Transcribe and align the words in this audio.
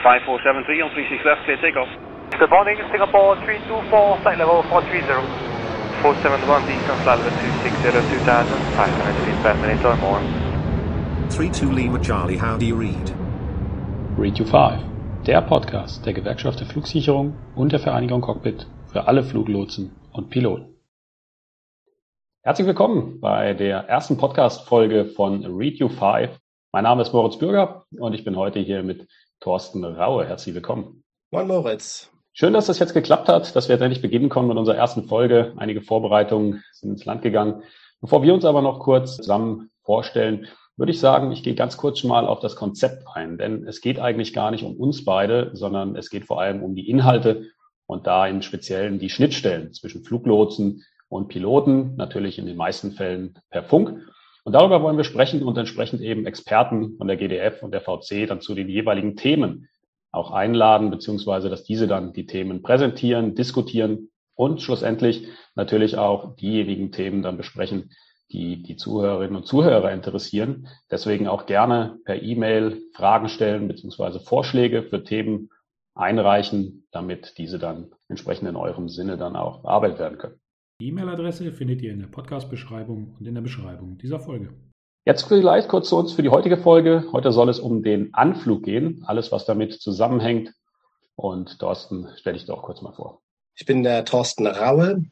5473 0.00 0.80
on 0.80 0.90
36 0.94 1.24
left, 1.24 1.44
clear 1.44 1.60
takeoff. 1.60 1.90
Good 2.38 2.48
morning, 2.48 2.80
Singapore 2.88 3.36
324, 3.44 4.22
flight 4.22 4.38
level 4.38 4.64
430. 4.72 5.52
471 6.00 6.66
distance 6.66 7.02
level 7.04 7.28
260 7.28 7.92
2000, 8.24 8.56
500 8.74 9.14
feet 9.22 9.38
per 9.44 9.54
minute 9.60 9.84
or 9.84 9.96
more. 10.00 10.20
32 11.28 11.70
Lima 11.72 11.98
Charlie, 12.00 12.36
how 12.36 12.56
do 12.56 12.64
you 12.64 12.74
read? 12.74 13.12
Read 14.18 14.38
You 14.38 14.44
5, 14.44 15.24
der 15.26 15.42
Podcast 15.42 16.04
der 16.04 16.12
Gewerkschaft 16.12 16.60
der 16.60 16.66
Flugsicherung 16.66 17.36
und 17.54 17.72
der 17.72 17.80
Vereinigung 17.80 18.20
Cockpit 18.20 18.66
für 18.92 19.06
alle 19.06 19.22
Fluglotsen 19.22 19.92
und 20.12 20.30
Piloten. 20.30 20.74
Herzlich 22.42 22.66
willkommen 22.66 23.20
bei 23.20 23.54
der 23.54 23.88
ersten 23.88 24.18
Podcast-Folge 24.18 25.04
von 25.04 25.44
Read 25.46 25.78
You 25.78 25.88
5. 25.88 26.38
Mein 26.72 26.84
Name 26.84 27.02
ist 27.02 27.12
Moritz 27.12 27.38
Bürger 27.38 27.84
und 27.98 28.14
ich 28.14 28.24
bin 28.24 28.36
heute 28.36 28.58
hier 28.58 28.82
mit 28.82 29.06
Thorsten 29.42 29.84
Raue. 29.84 30.24
Herzlich 30.24 30.54
willkommen. 30.54 31.02
Moin 31.32 31.48
Moritz. 31.48 32.10
Schön, 32.32 32.52
dass 32.52 32.66
das 32.66 32.78
jetzt 32.78 32.94
geklappt 32.94 33.28
hat, 33.28 33.54
dass 33.54 33.68
wir 33.68 33.74
jetzt 33.74 33.82
endlich 33.82 34.00
beginnen 34.00 34.28
konnten 34.28 34.48
mit 34.48 34.56
unserer 34.56 34.76
ersten 34.76 35.04
Folge. 35.04 35.52
Einige 35.56 35.82
Vorbereitungen 35.82 36.62
sind 36.72 36.90
ins 36.90 37.04
Land 37.04 37.22
gegangen. 37.22 37.62
Bevor 38.00 38.22
wir 38.22 38.32
uns 38.32 38.44
aber 38.44 38.62
noch 38.62 38.78
kurz 38.78 39.16
zusammen 39.16 39.70
vorstellen, 39.82 40.46
würde 40.76 40.92
ich 40.92 41.00
sagen, 41.00 41.32
ich 41.32 41.42
gehe 41.42 41.56
ganz 41.56 41.76
kurz 41.76 42.04
mal 42.04 42.26
auf 42.26 42.38
das 42.38 42.56
Konzept 42.56 43.04
ein, 43.14 43.36
denn 43.36 43.66
es 43.66 43.80
geht 43.80 43.98
eigentlich 43.98 44.32
gar 44.32 44.50
nicht 44.52 44.64
um 44.64 44.76
uns 44.76 45.04
beide, 45.04 45.50
sondern 45.54 45.96
es 45.96 46.08
geht 46.08 46.24
vor 46.24 46.40
allem 46.40 46.62
um 46.62 46.74
die 46.74 46.88
Inhalte 46.88 47.50
und 47.86 48.06
da 48.06 48.26
im 48.28 48.42
Speziellen 48.42 48.98
die 48.98 49.10
Schnittstellen 49.10 49.72
zwischen 49.72 50.04
Fluglotsen, 50.04 50.84
und 51.12 51.28
Piloten, 51.28 51.94
natürlich 51.96 52.38
in 52.38 52.46
den 52.46 52.56
meisten 52.56 52.92
Fällen 52.92 53.38
per 53.50 53.62
Funk. 53.62 54.00
Und 54.44 54.54
darüber 54.54 54.82
wollen 54.82 54.96
wir 54.96 55.04
sprechen 55.04 55.42
und 55.42 55.56
entsprechend 55.56 56.00
eben 56.00 56.26
Experten 56.26 56.96
von 56.96 57.06
der 57.06 57.16
GDF 57.16 57.62
und 57.62 57.72
der 57.72 57.80
VC 57.80 58.26
dann 58.26 58.40
zu 58.40 58.54
den 58.54 58.68
jeweiligen 58.68 59.16
Themen 59.16 59.68
auch 60.10 60.30
einladen, 60.30 60.90
beziehungsweise 60.90 61.48
dass 61.48 61.64
diese 61.64 61.86
dann 61.86 62.12
die 62.12 62.26
Themen 62.26 62.62
präsentieren, 62.62 63.34
diskutieren 63.34 64.10
und 64.34 64.60
schlussendlich 64.60 65.28
natürlich 65.54 65.96
auch 65.96 66.36
diejenigen 66.36 66.92
Themen 66.92 67.22
dann 67.22 67.36
besprechen, 67.36 67.90
die 68.30 68.62
die 68.62 68.76
Zuhörerinnen 68.76 69.36
und 69.36 69.46
Zuhörer 69.46 69.92
interessieren. 69.92 70.68
Deswegen 70.90 71.28
auch 71.28 71.46
gerne 71.46 71.98
per 72.04 72.22
E-Mail 72.22 72.82
Fragen 72.94 73.28
stellen, 73.28 73.68
beziehungsweise 73.68 74.20
Vorschläge 74.20 74.82
für 74.82 75.04
Themen 75.04 75.50
einreichen, 75.94 76.86
damit 76.90 77.34
diese 77.38 77.58
dann 77.58 77.92
entsprechend 78.08 78.48
in 78.48 78.56
eurem 78.56 78.88
Sinne 78.88 79.18
dann 79.18 79.36
auch 79.36 79.62
bearbeitet 79.62 79.98
werden 79.98 80.18
können. 80.18 80.40
Die 80.82 80.88
E-Mail-Adresse 80.88 81.52
findet 81.52 81.80
ihr 81.80 81.92
in 81.92 82.00
der 82.00 82.08
Podcast-Beschreibung 82.08 83.14
und 83.16 83.24
in 83.24 83.36
der 83.36 83.40
Beschreibung 83.40 83.98
dieser 83.98 84.18
Folge. 84.18 84.52
Jetzt 85.04 85.28
vielleicht 85.28 85.68
kurz 85.68 85.88
zu 85.88 85.96
uns 85.96 86.12
für 86.12 86.22
die 86.22 86.28
heutige 86.28 86.56
Folge. 86.56 87.04
Heute 87.12 87.30
soll 87.30 87.48
es 87.50 87.60
um 87.60 87.84
den 87.84 88.12
Anflug 88.14 88.64
gehen, 88.64 89.04
alles 89.06 89.30
was 89.30 89.44
damit 89.44 89.74
zusammenhängt. 89.74 90.52
Und 91.14 91.60
Thorsten, 91.60 92.08
stell 92.16 92.32
dich 92.32 92.46
doch 92.46 92.64
kurz 92.64 92.82
mal 92.82 92.90
vor. 92.94 93.22
Ich 93.54 93.64
bin 93.64 93.84
der 93.84 94.04
Thorsten 94.04 94.44
Raue. 94.48 95.04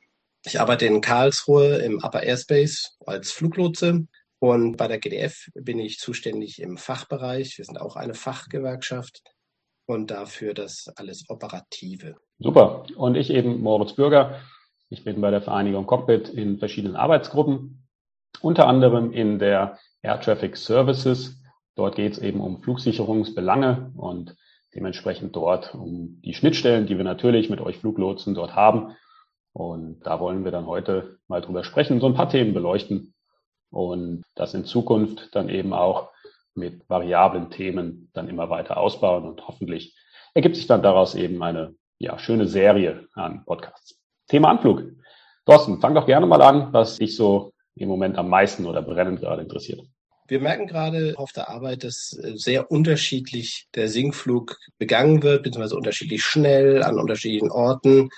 Ich 0.45 0.59
arbeite 0.61 0.87
in 0.87 1.01
Karlsruhe 1.01 1.77
im 1.77 2.03
Upper 2.03 2.25
Airspace 2.25 2.97
als 3.07 3.31
Fluglotse 3.31 4.09
und 4.41 4.77
bei 4.77 4.89
der 4.89 4.99
GDF 4.99 5.51
bin 5.55 5.79
ich 5.79 5.99
zuständig 5.99 6.61
im 6.61 6.79
Fachbereich. 6.79 7.57
Wir 7.59 7.65
sind 7.65 7.81
auch 7.81 7.95
eine 7.95 8.15
Fachgewerkschaft 8.15 9.23
und 9.87 10.11
dafür 10.11 10.53
das 10.53 10.93
alles 10.97 11.27
Operative. 11.29 12.17
Super. 12.41 12.87
Und 12.97 13.15
ich 13.15 13.31
eben 13.31 13.61
Moritz 13.61 13.93
Bürger. 13.93 14.41
Ich 14.93 15.05
bin 15.05 15.21
bei 15.21 15.31
der 15.31 15.41
Vereinigung 15.41 15.87
Cockpit 15.87 16.29
in 16.31 16.59
verschiedenen 16.59 16.97
Arbeitsgruppen, 16.97 17.87
unter 18.41 18.67
anderem 18.67 19.13
in 19.13 19.39
der 19.39 19.79
Air 20.03 20.21
Traffic 20.21 20.57
Services. 20.57 21.41
Dort 21.77 21.95
geht 21.95 22.15
es 22.15 22.19
eben 22.19 22.41
um 22.41 22.61
Flugsicherungsbelange 22.61 23.93
und 23.97 24.37
dementsprechend 24.75 25.37
dort 25.37 25.77
um 25.77 26.21
die 26.23 26.35
Schnittstellen, 26.35 26.89
die 26.89 26.97
wir 26.97 27.05
natürlich 27.05 27.49
mit 27.51 27.61
euch 27.61 27.79
Fluglotsen 27.79 28.35
dort 28.35 28.57
haben. 28.57 28.97
Und 29.53 30.01
da 30.05 30.19
wollen 30.19 30.43
wir 30.43 30.51
dann 30.51 30.67
heute 30.67 31.21
mal 31.29 31.41
drüber 31.41 31.63
sprechen, 31.63 32.01
so 32.01 32.09
ein 32.09 32.15
paar 32.15 32.29
Themen 32.29 32.53
beleuchten 32.53 33.15
und 33.71 34.25
das 34.35 34.55
in 34.55 34.65
Zukunft 34.65 35.29
dann 35.37 35.49
eben 35.49 35.73
auch 35.73 36.11
mit 36.57 36.83
variablen 36.91 37.51
Themen 37.51 38.11
dann 38.13 38.29
immer 38.29 38.51
weiter 38.51 38.77
ausbauen 38.77 39.25
und 39.25 39.47
hoffentlich 39.47 39.97
ergibt 40.35 40.57
sich 40.57 40.67
dann 40.67 40.83
daraus 40.83 41.15
eben 41.15 41.41
eine 41.45 41.77
ja, 41.99 42.19
schöne 42.19 42.49
Serie 42.49 43.07
an 43.15 43.45
Podcasts. 43.45 44.00
Thema 44.31 44.51
Anflug. 44.51 44.85
Thorsten, 45.45 45.81
fang 45.81 45.95
doch 45.95 46.07
gerne 46.07 46.25
mal 46.25 46.41
an, 46.41 46.73
was 46.73 46.99
dich 46.99 47.17
so 47.17 47.53
im 47.75 47.89
Moment 47.89 48.17
am 48.17 48.29
meisten 48.29 48.65
oder 48.65 48.81
brennend 48.81 49.21
gerade 49.21 49.43
interessiert. 49.43 49.81
Wir 50.29 50.39
merken 50.39 50.69
gerade 50.69 51.15
auf 51.17 51.33
der 51.33 51.49
Arbeit, 51.49 51.83
dass 51.83 52.17
äh, 52.23 52.37
sehr 52.37 52.71
unterschiedlich 52.71 53.67
der 53.75 53.89
Sinkflug 53.89 54.57
begangen 54.79 55.25
wird, 55.25 55.43
beziehungsweise 55.43 55.77
unterschiedlich 55.77 56.23
schnell 56.23 56.85
an 56.85 57.01
unterschiedlichen 57.01 57.51
Orten. 57.51 58.11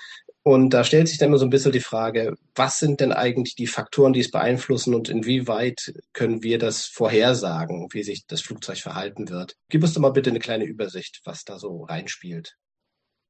Und 0.43 0.71
da 0.71 0.83
stellt 0.83 1.07
sich 1.07 1.17
dann 1.17 1.29
immer 1.29 1.39
so 1.39 1.45
ein 1.45 1.49
bisschen 1.49 1.71
die 1.71 1.79
Frage, 1.79 2.35
was 2.53 2.77
sind 2.77 2.99
denn 2.99 3.13
eigentlich 3.13 3.55
die 3.55 3.65
Faktoren, 3.65 4.13
die 4.13 4.19
es 4.19 4.29
beeinflussen 4.29 4.93
und 4.93 5.09
inwieweit 5.09 5.93
können 6.11 6.43
wir 6.43 6.59
das 6.59 6.85
vorhersagen, 6.85 7.87
wie 7.91 8.03
sich 8.03 8.27
das 8.27 8.41
Flugzeug 8.41 8.77
verhalten 8.77 9.29
wird? 9.29 9.55
Gib 9.69 9.81
uns 9.81 9.93
doch 9.93 10.01
mal 10.01 10.11
bitte 10.11 10.29
eine 10.29 10.39
kleine 10.39 10.65
Übersicht, 10.65 11.21
was 11.23 11.45
da 11.45 11.57
so 11.57 11.85
reinspielt. 11.85 12.57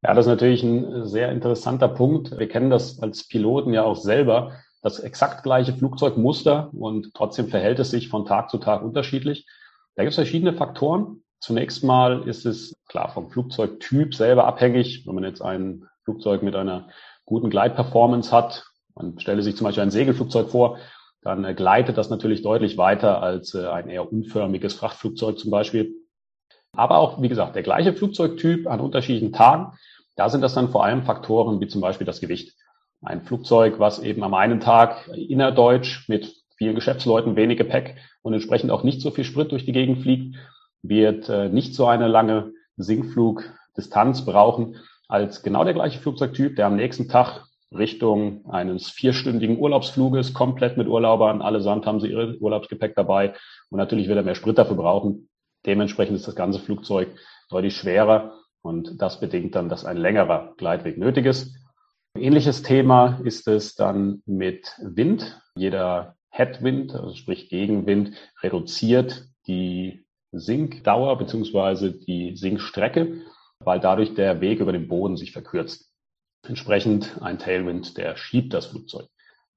Ja, 0.06 0.14
das 0.14 0.26
ist 0.26 0.32
natürlich 0.32 0.64
ein 0.64 1.08
sehr 1.08 1.32
interessanter 1.32 1.88
Punkt. 1.88 2.38
Wir 2.38 2.50
kennen 2.50 2.70
das 2.70 3.02
als 3.02 3.26
Piloten 3.26 3.74
ja 3.74 3.84
auch 3.84 3.96
selber, 3.96 4.52
das 4.82 5.00
exakt 5.00 5.44
gleiche 5.44 5.74
Flugzeugmuster 5.74 6.70
und 6.74 7.14
trotzdem 7.14 7.48
verhält 7.48 7.80
es 7.80 7.92
sich 7.92 8.10
von 8.10 8.26
Tag 8.26 8.50
zu 8.50 8.58
Tag 8.58 8.84
unterschiedlich. 8.84 9.48
Da 9.96 10.04
gibt 10.04 10.12
es 10.12 10.16
verschiedene 10.16 10.54
Faktoren. 10.54 11.24
Zunächst 11.40 11.86
mal 11.86 12.28
ist 12.28 12.46
es 12.46 12.76
klar 12.90 13.10
vom 13.14 13.30
Flugzeugtyp 13.30 14.14
selber 14.14 14.44
abhängig. 14.46 15.08
Wenn 15.08 15.16
man 15.16 15.24
jetzt 15.24 15.42
ein 15.42 15.86
Flugzeug 16.04 16.44
mit 16.44 16.56
einer 16.56 16.90
guten 17.24 17.50
Gleitperformance 17.50 18.34
hat, 18.34 18.66
man 18.96 19.18
stelle 19.20 19.42
sich 19.42 19.56
zum 19.56 19.66
Beispiel 19.66 19.84
ein 19.84 19.92
Segelflugzeug 19.92 20.50
vor, 20.50 20.80
dann 21.22 21.56
gleitet 21.56 21.98
das 21.98 22.10
natürlich 22.10 22.42
deutlich 22.42 22.78
weiter 22.78 23.22
als 23.22 23.54
äh, 23.54 23.68
ein 23.68 23.88
eher 23.90 24.12
unförmiges 24.12 24.74
Frachtflugzeug 24.74 25.40
zum 25.40 25.50
Beispiel. 25.50 25.96
Aber 26.74 26.98
auch, 26.98 27.22
wie 27.22 27.30
gesagt, 27.30 27.56
der 27.56 27.64
gleiche 27.64 27.94
Flugzeugtyp 27.94 28.68
an 28.68 28.82
unterschiedlichen 28.82 29.32
Tagen 29.32 29.78
da 30.16 30.30
sind 30.30 30.42
das 30.42 30.54
dann 30.54 30.70
vor 30.70 30.84
allem 30.84 31.04
Faktoren 31.04 31.60
wie 31.60 31.68
zum 31.68 31.82
Beispiel 31.82 32.06
das 32.06 32.22
Gewicht. 32.22 32.56
Ein 33.02 33.24
Flugzeug, 33.24 33.80
was 33.80 34.00
eben 34.00 34.24
am 34.24 34.34
einen 34.34 34.60
Tag 34.60 35.10
innerdeutsch 35.14 36.08
mit 36.08 36.34
vielen 36.58 36.76
Geschäftsleuten, 36.76 37.36
wenig 37.36 37.58
Gepäck 37.58 37.98
und 38.22 38.34
entsprechend 38.34 38.72
auch 38.72 38.84
nicht 38.84 39.02
so 39.02 39.12
viel 39.12 39.24
Sprit 39.24 39.52
durch 39.52 39.66
die 39.66 39.74
Gegend 39.74 40.02
fliegt, 40.02 40.36
wird 40.82 41.30
äh, 41.30 41.50
nicht 41.50 41.76
so 41.76 41.88
eine 41.88 42.08
lange 42.08 42.54
Sinkflugdistanz 42.78 44.26
brauchen 44.26 44.78
als 45.08 45.44
genau 45.44 45.64
der 45.64 45.74
gleiche 45.74 46.00
Flugzeugtyp, 46.00 46.56
der 46.56 46.68
am 46.68 46.76
nächsten 46.76 47.10
Tag 47.10 47.46
Richtung 47.72 48.46
eines 48.50 48.90
vierstündigen 48.90 49.58
Urlaubsfluges 49.58 50.34
komplett 50.34 50.78
mit 50.78 50.88
Urlaubern, 50.88 51.42
allesamt 51.42 51.86
haben 51.86 52.00
sie 52.00 52.10
ihre 52.10 52.38
Urlaubsgepäck 52.38 52.96
dabei 52.96 53.34
und 53.70 53.80
natürlich 53.80 54.08
wird 54.08 54.18
er 54.18 54.24
mehr 54.24 54.36
Sprit 54.36 54.58
dafür 54.58 54.76
brauchen. 54.76 55.30
Dementsprechend 55.66 56.16
ist 56.16 56.28
das 56.28 56.36
ganze 56.36 56.60
Flugzeug 56.60 57.10
deutlich 57.50 57.76
schwerer 57.76 58.34
und 58.64 59.02
das 59.02 59.20
bedingt 59.20 59.56
dann, 59.56 59.70
dass 59.70 59.86
ein 59.86 59.98
längerer 59.98 60.54
Gleitweg 60.58 60.98
nötig 60.98 61.26
ist. 61.26 61.56
Ähnliches 62.16 62.64
Thema 62.64 63.20
ist 63.24 63.48
es 63.48 63.76
dann 63.76 64.24
mit 64.26 64.74
Wind. 64.82 65.40
Jeder 65.56 66.16
Headwind, 66.30 66.96
also 66.96 67.14
sprich 67.16 67.50
Gegenwind, 67.50 68.14
reduziert 68.42 69.26
die 69.46 70.06
Sinkdauer 70.32 71.18
beziehungsweise 71.18 71.92
die 71.92 72.36
Sinkstrecke, 72.36 73.22
weil 73.60 73.80
dadurch 73.80 74.16
der 74.16 74.42
Weg 74.42 74.60
über 74.60 74.72
den 74.72 74.88
Boden 74.88 75.18
sich 75.18 75.32
verkürzt. 75.32 75.92
Entsprechend 76.48 77.22
ein 77.22 77.40
Tailwind, 77.40 77.98
der 77.98 78.16
schiebt 78.16 78.54
das 78.54 78.68
Flugzeug. 78.68 79.08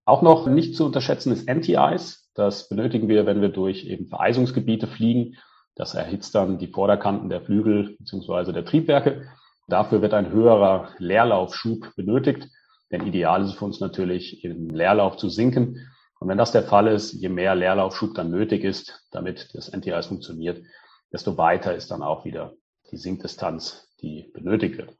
Auch 0.04 0.22
noch 0.22 0.46
nicht 0.46 0.76
zu 0.76 0.84
unterschätzen 0.84 1.32
ist 1.32 1.48
Anti-Ice. 1.48 2.18
Das 2.34 2.68
benötigen 2.68 3.08
wir, 3.08 3.26
wenn 3.26 3.40
wir 3.40 3.48
durch 3.48 3.86
eben 3.86 4.06
Vereisungsgebiete 4.06 4.86
fliegen 4.86 5.36
das 5.76 5.94
erhitzt 5.94 6.34
dann 6.34 6.58
die 6.58 6.68
Vorderkanten 6.68 7.28
der 7.28 7.42
Flügel 7.42 7.96
bzw. 7.98 8.52
der 8.52 8.64
Triebwerke. 8.64 9.28
Dafür 9.68 10.00
wird 10.02 10.14
ein 10.14 10.30
höherer 10.30 10.88
Leerlaufschub 10.98 11.94
benötigt, 11.96 12.48
denn 12.90 13.06
ideal 13.06 13.42
ist 13.42 13.50
es 13.50 13.54
für 13.54 13.66
uns 13.66 13.80
natürlich, 13.80 14.42
im 14.42 14.70
Leerlauf 14.70 15.16
zu 15.16 15.28
sinken. 15.28 15.86
Und 16.18 16.28
wenn 16.28 16.38
das 16.38 16.52
der 16.52 16.62
Fall 16.62 16.86
ist, 16.86 17.12
je 17.12 17.28
mehr 17.28 17.54
Leerlaufschub 17.54 18.14
dann 18.14 18.30
nötig 18.30 18.64
ist, 18.64 19.06
damit 19.10 19.54
das 19.54 19.70
NTIS 19.70 20.06
funktioniert, 20.06 20.64
desto 21.12 21.36
weiter 21.36 21.74
ist 21.74 21.90
dann 21.90 22.02
auch 22.02 22.24
wieder 22.24 22.54
die 22.90 22.96
Sinkdistanz, 22.96 23.92
die 24.00 24.30
benötigt 24.32 24.78
wird. 24.78 24.94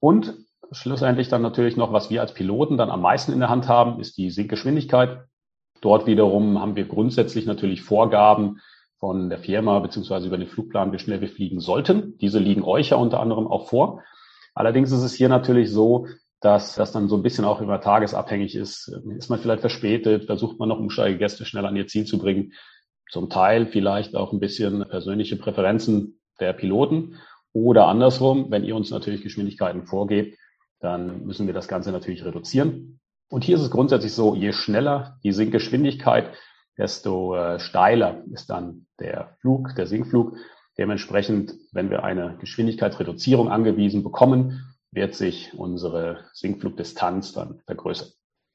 Und 0.00 0.34
schlussendlich 0.72 1.28
dann 1.28 1.42
natürlich 1.42 1.76
noch, 1.76 1.92
was 1.92 2.10
wir 2.10 2.22
als 2.22 2.34
Piloten 2.34 2.76
dann 2.76 2.90
am 2.90 3.02
meisten 3.02 3.32
in 3.32 3.40
der 3.40 3.50
Hand 3.50 3.68
haben, 3.68 4.00
ist 4.00 4.16
die 4.16 4.30
Sinkgeschwindigkeit. 4.30 5.26
Dort 5.80 6.06
wiederum 6.06 6.60
haben 6.60 6.74
wir 6.74 6.86
grundsätzlich 6.86 7.46
natürlich 7.46 7.82
Vorgaben, 7.82 8.60
von 8.98 9.30
der 9.30 9.38
Firma 9.38 9.78
beziehungsweise 9.78 10.26
über 10.26 10.38
den 10.38 10.48
Flugplan, 10.48 10.92
wie 10.92 10.98
schnell 10.98 11.20
wir 11.20 11.28
fliegen 11.28 11.60
sollten. 11.60 12.18
Diese 12.18 12.38
liegen 12.38 12.62
euch 12.62 12.90
ja 12.90 12.96
unter 12.96 13.20
anderem 13.20 13.46
auch 13.46 13.68
vor. 13.68 14.02
Allerdings 14.54 14.90
ist 14.90 15.02
es 15.02 15.14
hier 15.14 15.28
natürlich 15.28 15.70
so, 15.70 16.06
dass 16.40 16.74
das 16.74 16.92
dann 16.92 17.08
so 17.08 17.16
ein 17.16 17.22
bisschen 17.22 17.44
auch 17.44 17.60
über 17.60 17.80
tagesabhängig 17.80 18.54
ist. 18.56 18.88
Ist 19.16 19.28
man 19.28 19.38
vielleicht 19.38 19.60
verspätet, 19.60 20.26
versucht 20.26 20.58
man 20.58 20.68
noch 20.68 20.78
Umsteigegäste 20.78 21.44
schnell 21.44 21.66
an 21.66 21.76
ihr 21.76 21.86
Ziel 21.86 22.04
zu 22.06 22.18
bringen. 22.18 22.52
Zum 23.10 23.30
Teil 23.30 23.66
vielleicht 23.66 24.14
auch 24.14 24.32
ein 24.32 24.40
bisschen 24.40 24.84
persönliche 24.88 25.36
Präferenzen 25.36 26.20
der 26.40 26.52
Piloten 26.52 27.16
Oder 27.52 27.86
andersrum, 27.88 28.50
wenn 28.50 28.64
ihr 28.64 28.76
uns 28.76 28.90
natürlich 28.90 29.22
Geschwindigkeiten 29.22 29.86
vorgebt, 29.86 30.38
dann 30.80 31.24
müssen 31.24 31.46
wir 31.46 31.54
das 31.54 31.66
Ganze 31.66 31.90
natürlich 31.90 32.24
reduzieren. 32.24 33.00
Und 33.30 33.44
hier 33.44 33.56
ist 33.56 33.62
es 33.62 33.70
grundsätzlich 33.70 34.12
so, 34.12 34.34
je 34.34 34.52
schneller 34.52 35.18
die 35.24 35.32
Sinkgeschwindigkeit, 35.32 36.30
desto 36.78 37.36
äh, 37.36 37.60
steiler 37.60 38.22
ist 38.32 38.48
dann 38.50 38.86
der 39.00 39.36
Flug, 39.40 39.74
der 39.76 39.86
Sinkflug. 39.86 40.36
Dementsprechend, 40.78 41.54
wenn 41.72 41.90
wir 41.90 42.04
eine 42.04 42.36
Geschwindigkeitsreduzierung 42.40 43.50
angewiesen 43.50 44.04
bekommen, 44.04 44.64
wird 44.92 45.14
sich 45.14 45.52
unsere 45.54 46.24
Sinkflugdistanz 46.32 47.32
dann 47.32 47.60
vergrößern. 47.66 48.08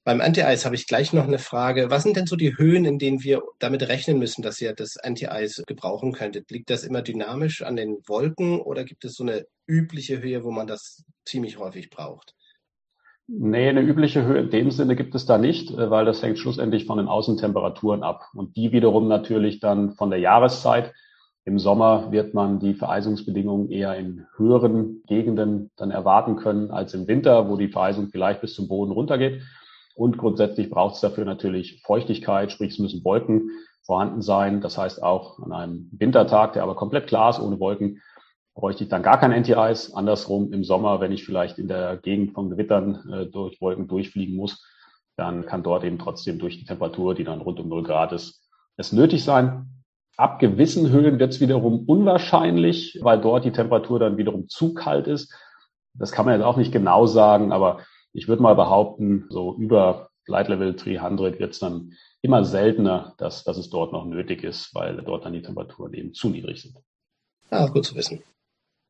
Beim 0.06 0.20
Anti-Eis 0.20 0.66
habe 0.66 0.76
ich 0.76 0.88
gleich 0.88 1.14
noch 1.14 1.26
eine 1.26 1.40
Frage. 1.40 1.90
Was 1.90 2.04
sind 2.04 2.18
denn 2.18 2.28
so 2.28 2.36
die 2.36 2.58
Höhen, 2.58 2.84
in 2.84 3.00
denen 3.00 3.24
wir 3.24 3.42
damit 3.60 3.88
rechnen 3.88 4.20
müssen, 4.20 4.42
dass 4.42 4.60
ihr 4.60 4.74
das 4.74 4.98
Anti-Eis 4.98 5.64
gebrauchen 5.66 6.12
könntet? 6.12 6.52
Liegt 6.52 6.70
das 6.70 6.84
immer 6.84 7.02
dynamisch 7.02 7.62
an 7.62 7.78
den 7.78 8.00
Wolken 8.06 8.60
oder 8.60 8.84
gibt 8.84 9.06
es 9.06 9.14
so 9.14 9.24
eine 9.24 9.46
übliche 9.66 10.22
Höhe, 10.22 10.44
wo 10.44 10.52
man 10.52 10.68
das 10.68 11.04
ziemlich 11.26 11.58
häufig 11.58 11.90
braucht? 11.90 12.36
Nee, 13.28 13.70
eine 13.70 13.82
übliche 13.82 14.26
Höhe 14.26 14.42
in 14.42 14.50
dem 14.50 14.70
Sinne 14.70 14.98
gibt 14.98 15.16
es 15.16 15.26
da 15.26 15.38
nicht, 15.38 15.72
äh, 15.72 15.90
weil 15.90 16.06
das 16.06 16.22
hängt 16.22 16.40
schlussendlich 16.40 16.86
von 16.86 16.98
den 16.98 17.08
Außentemperaturen 17.08 18.04
ab. 18.04 18.28
Und 18.34 18.58
die 18.58 18.72
wiederum 18.72 19.08
natürlich 19.08 19.60
dann 19.60 19.94
von 19.94 20.10
der 20.10 20.20
Jahreszeit. 20.20 20.94
Im 21.46 21.60
Sommer 21.60 22.12
wird 22.12 22.34
man 22.34 22.60
die 22.60 22.74
Vereisungsbedingungen 22.74 23.70
eher 23.70 23.98
in 23.98 24.26
höheren 24.38 25.04
Gegenden 25.08 25.72
dann 25.76 25.92
erwarten 25.92 26.38
können 26.38 26.72
als 26.72 26.94
im 26.94 27.08
Winter, 27.08 27.50
wo 27.50 27.58
die 27.58 27.68
Vereisung 27.68 28.08
vielleicht 28.10 28.42
bis 28.42 28.56
zum 28.56 28.68
Boden 28.68 28.92
runtergeht. 28.92 29.42
Und 29.96 30.18
grundsätzlich 30.18 30.70
braucht 30.70 30.96
es 30.96 31.02
dafür 31.02 31.26
natürlich 31.26 31.82
Feuchtigkeit, 31.86 32.52
sprich 32.52 32.74
es 32.74 32.80
müssen 32.80 33.04
Wolken 33.04 33.52
vorhanden 33.86 34.22
sein. 34.22 34.62
Das 34.62 34.78
heißt 34.78 35.04
auch 35.04 35.40
an 35.40 35.52
einem 35.52 35.90
Wintertag, 35.92 36.54
der 36.54 36.64
aber 36.64 36.76
komplett 36.76 37.08
klar 37.08 37.30
ist, 37.30 37.40
ohne 37.40 37.60
Wolken, 37.60 38.02
bräuchte 38.54 38.84
ich 38.84 38.90
dann 38.90 39.04
gar 39.04 39.20
kein 39.20 39.34
Anti-Eis. 39.34 39.94
Andersrum 39.94 40.54
im 40.54 40.64
Sommer, 40.64 41.00
wenn 41.00 41.12
ich 41.12 41.26
vielleicht 41.26 41.58
in 41.58 41.68
der 41.68 41.98
Gegend 41.98 42.34
von 42.34 42.50
Gewittern 42.50 43.10
äh, 43.12 43.26
durch 43.26 43.60
Wolken 43.62 43.88
durchfliegen 43.88 44.36
muss, 44.36 44.66
dann 45.16 45.46
kann 45.46 45.64
dort 45.64 45.84
eben 45.84 46.00
trotzdem 46.00 46.40
durch 46.40 46.60
die 46.60 46.66
Temperatur, 46.66 47.16
die 47.16 47.24
dann 47.24 47.42
rund 47.42 47.60
um 47.60 47.70
0 47.70 47.84
Grad 47.84 48.12
ist, 48.12 48.42
es 48.78 48.92
nötig 48.92 49.24
sein. 49.24 49.70
Ab 50.18 50.40
gewissen 50.40 50.90
Höhen 50.90 51.20
wird 51.20 51.34
es 51.34 51.42
wiederum 51.42 51.86
unwahrscheinlich, 51.86 53.00
weil 53.02 53.20
dort 53.20 53.46
die 53.46 53.52
Temperatur 53.52 54.00
dann 54.00 54.18
wiederum 54.18 54.48
zu 54.48 54.74
kalt 54.74 55.08
ist. 55.08 55.34
Das 55.96 56.12
kann 56.12 56.26
man 56.26 56.36
jetzt 56.36 56.46
auch 56.46 56.58
nicht 56.58 56.72
genau 56.72 57.06
sagen, 57.06 57.52
aber 57.52 57.80
ich 58.14 58.28
würde 58.28 58.42
mal 58.42 58.56
behaupten, 58.56 59.26
so 59.30 59.56
über 59.56 60.10
Flight 60.26 60.48
Level 60.48 60.76
300 60.76 61.40
wird 61.40 61.52
es 61.52 61.60
dann 61.60 61.94
immer 62.22 62.46
seltener, 62.46 63.14
dass, 63.18 63.44
dass 63.44 63.58
es 63.58 63.70
dort 63.70 63.92
noch 63.92 64.06
nötig 64.06 64.44
ist, 64.44 64.74
weil 64.74 64.98
dort 64.98 65.26
dann 65.26 65.34
die 65.34 65.42
Temperaturen 65.42 65.94
eben 65.94 66.14
zu 66.14 66.30
niedrig 66.30 66.62
sind. 66.62 66.78
Ja, 67.52 67.68
gut 67.68 67.86
zu 67.86 67.96
wissen. 67.96 68.24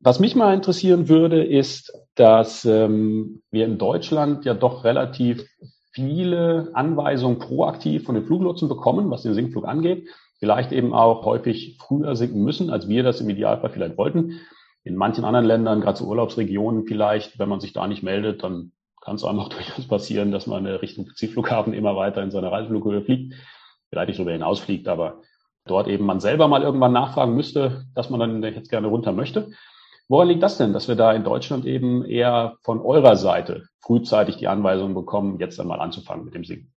Was 0.04 0.20
mich 0.20 0.36
mal 0.36 0.52
interessieren 0.52 1.08
würde, 1.08 1.42
ist, 1.42 1.90
dass 2.14 2.66
ähm, 2.66 3.40
wir 3.50 3.64
in 3.64 3.78
Deutschland 3.78 4.44
ja 4.44 4.52
doch 4.52 4.84
relativ 4.84 5.48
viele 5.92 6.68
Anweisungen 6.74 7.38
proaktiv 7.38 8.04
von 8.04 8.14
den 8.14 8.26
Fluglotsen 8.26 8.68
bekommen, 8.68 9.10
was 9.10 9.22
den 9.22 9.32
Sinkflug 9.32 9.66
angeht. 9.66 10.06
Vielleicht 10.38 10.72
eben 10.72 10.92
auch 10.92 11.24
häufig 11.24 11.78
früher 11.80 12.16
sinken 12.16 12.44
müssen, 12.44 12.68
als 12.68 12.86
wir 12.86 13.02
das 13.02 13.22
im 13.22 13.30
Idealfall 13.30 13.70
vielleicht 13.70 13.96
wollten. 13.96 14.40
In 14.82 14.94
manchen 14.94 15.24
anderen 15.24 15.46
Ländern, 15.46 15.80
gerade 15.80 15.96
zu 15.96 16.06
Urlaubsregionen 16.06 16.84
vielleicht, 16.86 17.38
wenn 17.38 17.48
man 17.48 17.60
sich 17.60 17.72
da 17.72 17.86
nicht 17.86 18.02
meldet, 18.02 18.42
dann 18.42 18.72
kann 19.00 19.16
es 19.16 19.24
einem 19.24 19.38
auch 19.38 19.48
durchaus 19.54 19.88
passieren, 19.88 20.32
dass 20.32 20.46
man 20.46 20.66
Richtung 20.66 21.08
Zielflughafen 21.14 21.72
immer 21.72 21.96
weiter 21.96 22.22
in 22.22 22.30
seiner 22.30 22.52
Reiseflughöhe 22.52 23.00
fliegt, 23.00 23.36
vielleicht 23.88 24.08
nicht 24.08 24.18
darüber 24.18 24.32
hinausfliegt, 24.32 24.86
aber 24.86 25.22
dort 25.64 25.88
eben 25.88 26.04
man 26.04 26.20
selber 26.20 26.46
mal 26.46 26.62
irgendwann 26.62 26.92
nachfragen 26.92 27.34
müsste, 27.34 27.86
dass 27.94 28.10
man 28.10 28.20
dann 28.20 28.42
jetzt 28.42 28.68
gerne 28.68 28.88
runter 28.88 29.12
möchte. 29.12 29.50
Woran 30.08 30.28
liegt 30.28 30.42
das 30.42 30.58
denn, 30.58 30.72
dass 30.72 30.88
wir 30.88 30.96
da 30.96 31.12
in 31.12 31.24
Deutschland 31.24 31.64
eben 31.64 32.04
eher 32.04 32.56
von 32.62 32.80
eurer 32.80 33.16
Seite 33.16 33.64
frühzeitig 33.80 34.36
die 34.36 34.48
Anweisung 34.48 34.94
bekommen, 34.94 35.40
jetzt 35.40 35.58
einmal 35.58 35.80
anzufangen 35.80 36.24
mit 36.24 36.34
dem 36.34 36.44
Singen? 36.44 36.72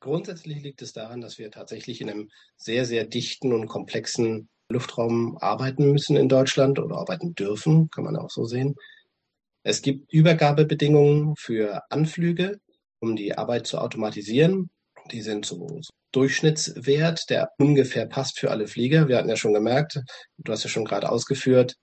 Grundsätzlich 0.00 0.62
liegt 0.62 0.82
es 0.82 0.92
daran, 0.92 1.20
dass 1.20 1.38
wir 1.38 1.52
tatsächlich 1.52 2.00
in 2.00 2.10
einem 2.10 2.28
sehr, 2.56 2.84
sehr 2.84 3.04
dichten 3.04 3.52
und 3.52 3.68
komplexen 3.68 4.48
Luftraum 4.68 5.38
arbeiten 5.40 5.92
müssen 5.92 6.16
in 6.16 6.28
Deutschland 6.28 6.80
oder 6.80 6.96
arbeiten 6.96 7.34
dürfen, 7.36 7.88
kann 7.90 8.04
man 8.04 8.16
auch 8.16 8.30
so 8.30 8.44
sehen. 8.44 8.74
Es 9.62 9.80
gibt 9.80 10.12
Übergabebedingungen 10.12 11.36
für 11.36 11.82
Anflüge, 11.88 12.58
um 13.00 13.14
die 13.14 13.38
Arbeit 13.38 13.68
zu 13.68 13.78
automatisieren. 13.78 14.70
Die 15.12 15.22
sind 15.22 15.46
so, 15.46 15.80
Durchschnittswert, 16.10 17.30
der 17.30 17.50
ungefähr 17.58 18.06
passt 18.06 18.40
für 18.40 18.50
alle 18.50 18.66
Flieger. 18.66 19.08
Wir 19.08 19.18
hatten 19.18 19.28
ja 19.28 19.36
schon 19.36 19.54
gemerkt, 19.54 20.00
du 20.38 20.52
hast 20.52 20.64
ja 20.64 20.70
schon 20.70 20.84
gerade 20.84 21.10
ausgeführt, 21.10 21.76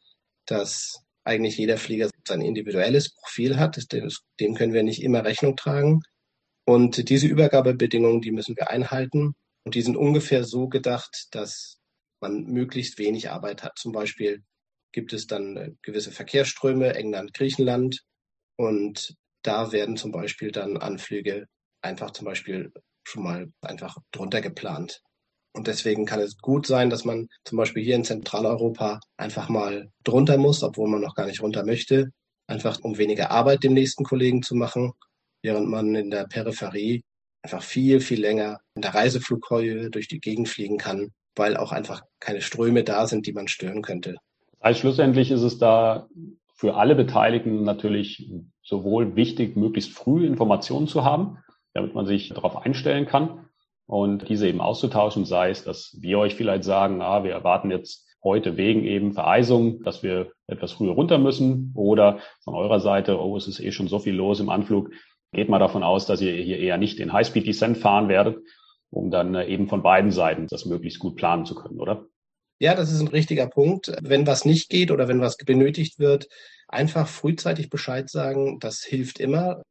dass 0.50 1.04
eigentlich 1.24 1.57
jeder 1.57 1.78
Flieger 1.78 2.10
sein 2.28 2.42
individuelles 2.42 3.13
Profil 3.13 3.57
hat. 3.57 3.78
Dem 4.40 4.56
können 4.56 4.74
wir 4.74 4.84
nicht 4.84 5.04
immer 5.04 5.24
Rechnung 5.24 5.56
tragen. 5.56 6.01
Und 6.66 7.10
diese 7.10 7.28
Übergabebedingungen, 7.28 8.22
die 8.22 8.31
müssen 8.31 8.56
wir 8.56 8.69
einhalten. 8.69 9.34
Und 9.66 9.75
die 9.75 9.81
sind 9.81 9.98
ungefähr 9.98 10.44
so 10.44 10.68
gedacht, 10.68 11.28
dass 11.31 11.80
man 12.22 12.44
möglichst 12.46 12.98
wenig 12.98 13.30
Arbeit 13.30 13.63
hat. 13.63 13.78
Zum 13.78 13.92
Beispiel 13.92 14.44
gibt 14.92 15.13
es 15.13 15.28
dann 15.28 15.57
äh, 15.57 15.72
gewisse 15.81 16.12
Verkehrsströme, 16.12 16.95
England, 16.95 17.34
Griechenland. 17.34 18.02
Und 18.57 19.16
da 19.44 19.72
werden 19.72 19.98
zum 19.98 20.12
Beispiel 20.12 20.52
dann 20.52 20.78
Anflüge 20.78 21.48
einfach 21.81 22.12
zum 22.12 22.25
Beispiel 22.25 22.72
schon 23.04 23.24
mal 23.24 23.52
einfach 23.62 23.98
drunter 24.12 24.42
geplant. 24.42 25.02
Und 25.59 25.67
deswegen 25.67 26.06
kann 26.06 26.21
es 26.21 26.38
gut 26.38 26.65
sein, 26.65 26.89
dass 26.89 27.03
man 27.03 27.27
zum 27.44 27.57
Beispiel 27.57 27.83
hier 27.83 27.97
in 27.97 28.06
Zentraleuropa 28.06 29.01
einfach 29.17 29.50
mal 29.50 29.91
drunter 30.06 30.38
muss, 30.38 30.63
obwohl 30.63 30.88
man 30.88 31.01
noch 31.01 31.15
gar 31.15 31.25
nicht 31.25 31.41
runter 31.41 31.65
möchte, 31.65 32.11
einfach 32.47 32.79
um 32.81 32.97
weniger 32.97 33.29
Arbeit 33.29 33.65
dem 33.65 33.73
nächsten 33.73 34.06
Kollegen 34.06 34.41
zu 34.41 34.56
machen, 34.56 34.94
während 35.41 35.67
man 35.67 35.94
in 35.95 36.11
der 36.11 36.27
Peripherie 36.27 37.03
einfach 37.41 37.61
viel, 37.61 38.00
viel 38.00 38.21
länger 38.21 38.61
in 38.73 38.83
der 38.83 38.95
Reiseflughöhe 38.95 39.89
durch 39.89 40.07
die 40.07 40.21
Gegend 40.21 40.47
fliegen 40.47 40.77
kann, 40.77 41.09
weil 41.35 41.57
auch 41.57 41.73
einfach 41.73 42.03
keine 42.21 42.39
Ströme 42.39 42.85
da 42.85 43.06
sind, 43.06 43.27
die 43.27 43.33
man 43.33 43.50
stören 43.50 43.81
könnte. 43.81 44.15
Also 44.61 44.79
schlussendlich 44.79 45.29
ist 45.29 45.41
es 45.41 45.57
da 45.57 46.07
für 46.56 46.75
alle 46.75 46.95
Beteiligten 46.95 47.63
natürlich 47.63 48.31
sowohl 48.63 49.17
wichtig, 49.17 49.57
möglichst 49.57 49.91
früh 49.91 50.25
Informationen 50.25 50.88
zu 50.88 51.03
haben, 51.03 51.39
damit 51.73 51.95
man 51.95 52.06
sich 52.06 52.29
darauf 52.29 52.65
einstellen 52.65 53.06
kann, 53.06 53.49
und 53.89 54.30
diese 54.30 54.47
eben 54.47 54.62
auszutauschen, 54.62 55.25
sei 55.25 55.50
es, 55.50 55.63
dass 55.63 55.97
wir 56.00 56.19
euch 56.19 56.36
vielleicht 56.36 56.63
sagen, 56.63 57.01
ah, 57.01 57.24
wir 57.24 57.31
erwarten 57.31 57.71
jetzt 57.71 58.06
heute 58.24 58.56
wegen 58.56 58.83
eben 58.83 59.13
Vereisung, 59.13 59.81
dass 59.81 60.03
wir 60.03 60.31
etwas 60.45 60.74
früher 60.74 60.91
runter 60.91 61.18
müssen 61.18 61.74
oder 61.75 62.19
von 62.44 62.53
eurer 62.53 62.80
Seite, 62.80 63.19
oh, 63.19 63.35
es 63.35 63.47
ist 63.47 63.59
eh 63.59 63.71
schon 63.71 63.87
so 63.87 63.97
viel 63.97 64.14
los 64.14 64.40
im 64.40 64.49
Anflug, 64.49 64.92
geht 65.33 65.49
mal 65.49 65.57
davon 65.57 65.81
aus, 65.81 66.06
dass 66.06 66.21
ihr 66.21 66.33
hier 66.33 66.59
eher 66.59 66.78
nicht 66.78 66.99
den 66.99 67.11
Highspeed 67.11 67.47
Descent 67.47 67.80
fahren 67.80 68.09
werdet, 68.09 68.37
um 68.92 69.09
dann 69.09 69.33
äh, 69.33 69.47
eben 69.47 69.68
von 69.68 69.81
beiden 69.81 70.11
Seiten 70.11 70.45
das 70.47 70.66
möglichst 70.66 70.99
gut 70.99 71.16
planen 71.16 71.47
zu 71.47 71.56
können, 71.56 71.80
oder? 71.80 72.06
Ja, 72.59 72.75
das 72.75 72.92
ist 72.92 73.02
ein 73.02 73.07
richtiger 73.07 73.47
Punkt. 73.47 73.92
Wenn 74.04 74.28
was 74.28 74.45
nicht 74.45 74.69
geht 74.69 74.92
oder 74.92 75.07
wenn 75.07 75.21
was 75.21 75.35
benötigt 75.37 75.97
wird, 75.97 76.28
einfach 76.68 77.07
frühzeitig 77.07 77.71
Bescheid 77.71 78.07
sagen, 78.07 78.59
das 78.59 78.83
hilft 78.83 79.19
immer. 79.19 79.64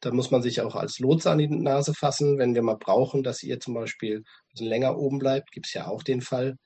Da 0.00 0.12
muss 0.12 0.30
man 0.30 0.42
sich 0.42 0.60
auch 0.60 0.74
als 0.74 0.98
Lotse 0.98 1.30
an 1.30 1.38
die 1.38 1.48
Nase 1.48 1.94
fassen, 1.94 2.38
wenn 2.38 2.54
wir 2.54 2.62
mal 2.62 2.76
brauchen, 2.76 3.22
dass 3.22 3.42
ihr 3.42 3.60
zum 3.60 3.74
Beispiel 3.74 4.18
ein 4.18 4.24
bisschen 4.50 4.68
länger 4.68 4.98
oben 4.98 5.18
bleibt, 5.18 5.52
gibt 5.52 5.66
es 5.66 5.74
ja 5.74 5.88
auch 5.88 6.02
den 6.02 6.20
Fall. 6.20 6.56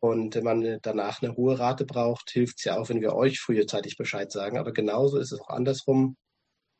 Und 0.00 0.34
wenn 0.34 0.44
man 0.44 0.78
danach 0.82 1.22
eine 1.22 1.34
hohe 1.34 1.58
Rate 1.58 1.86
braucht, 1.86 2.30
hilft 2.30 2.58
es 2.58 2.64
ja 2.64 2.78
auch, 2.78 2.90
wenn 2.90 3.00
wir 3.00 3.14
euch 3.14 3.40
frühzeitig 3.40 3.96
Bescheid 3.96 4.30
sagen. 4.30 4.58
Aber 4.58 4.72
genauso 4.72 5.18
ist 5.18 5.32
es 5.32 5.40
auch 5.40 5.48
andersrum. 5.48 6.16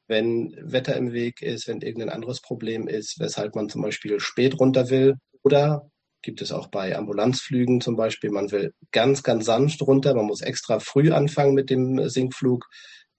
Wenn 0.09 0.55
Wetter 0.61 0.97
im 0.97 1.13
Weg 1.15 1.41
ist, 1.41 1.67
wenn 1.67 1.81
irgendein 1.81 2.11
anderes 2.11 2.43
Problem 2.43 2.87
ist, 2.87 3.19
weshalb 3.21 3.55
man 3.55 3.71
zum 3.71 3.81
Beispiel 3.83 4.21
spät 4.21 4.61
runter 4.61 4.91
will. 4.91 5.15
Oder 5.43 5.89
gibt 6.21 6.43
es 6.43 6.53
auch 6.53 6.69
bei 6.69 6.97
Ambulanzflügen 6.97 7.81
zum 7.81 7.97
Beispiel, 7.97 8.31
man 8.31 8.51
will 8.51 8.73
ganz, 8.93 9.23
ganz 9.23 9.45
sanft 9.45 9.81
runter, 9.83 10.15
man 10.15 10.27
muss 10.27 10.41
extra 10.41 10.79
früh 10.79 11.13
anfangen 11.13 11.55
mit 11.55 11.71
dem 11.71 12.09
Sinkflug 12.09 12.67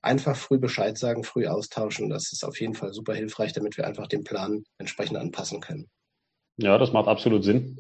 einfach 0.06 0.36
früh 0.36 0.58
Bescheid 0.58 0.98
sagen, 0.98 1.24
früh 1.24 1.48
austauschen. 1.48 2.10
Das 2.10 2.32
ist 2.32 2.44
auf 2.44 2.60
jeden 2.60 2.74
Fall 2.74 2.94
super 2.94 3.14
hilfreich, 3.14 3.54
damit 3.54 3.78
wir 3.78 3.88
einfach 3.88 4.08
den 4.08 4.24
Plan 4.24 4.64
entsprechend 4.78 5.18
anpassen 5.18 5.62
können. 5.62 5.88
Ja, 6.58 6.78
das 6.78 6.94
macht 6.94 7.08
absolut 7.08 7.44
Sinn. 7.44 7.78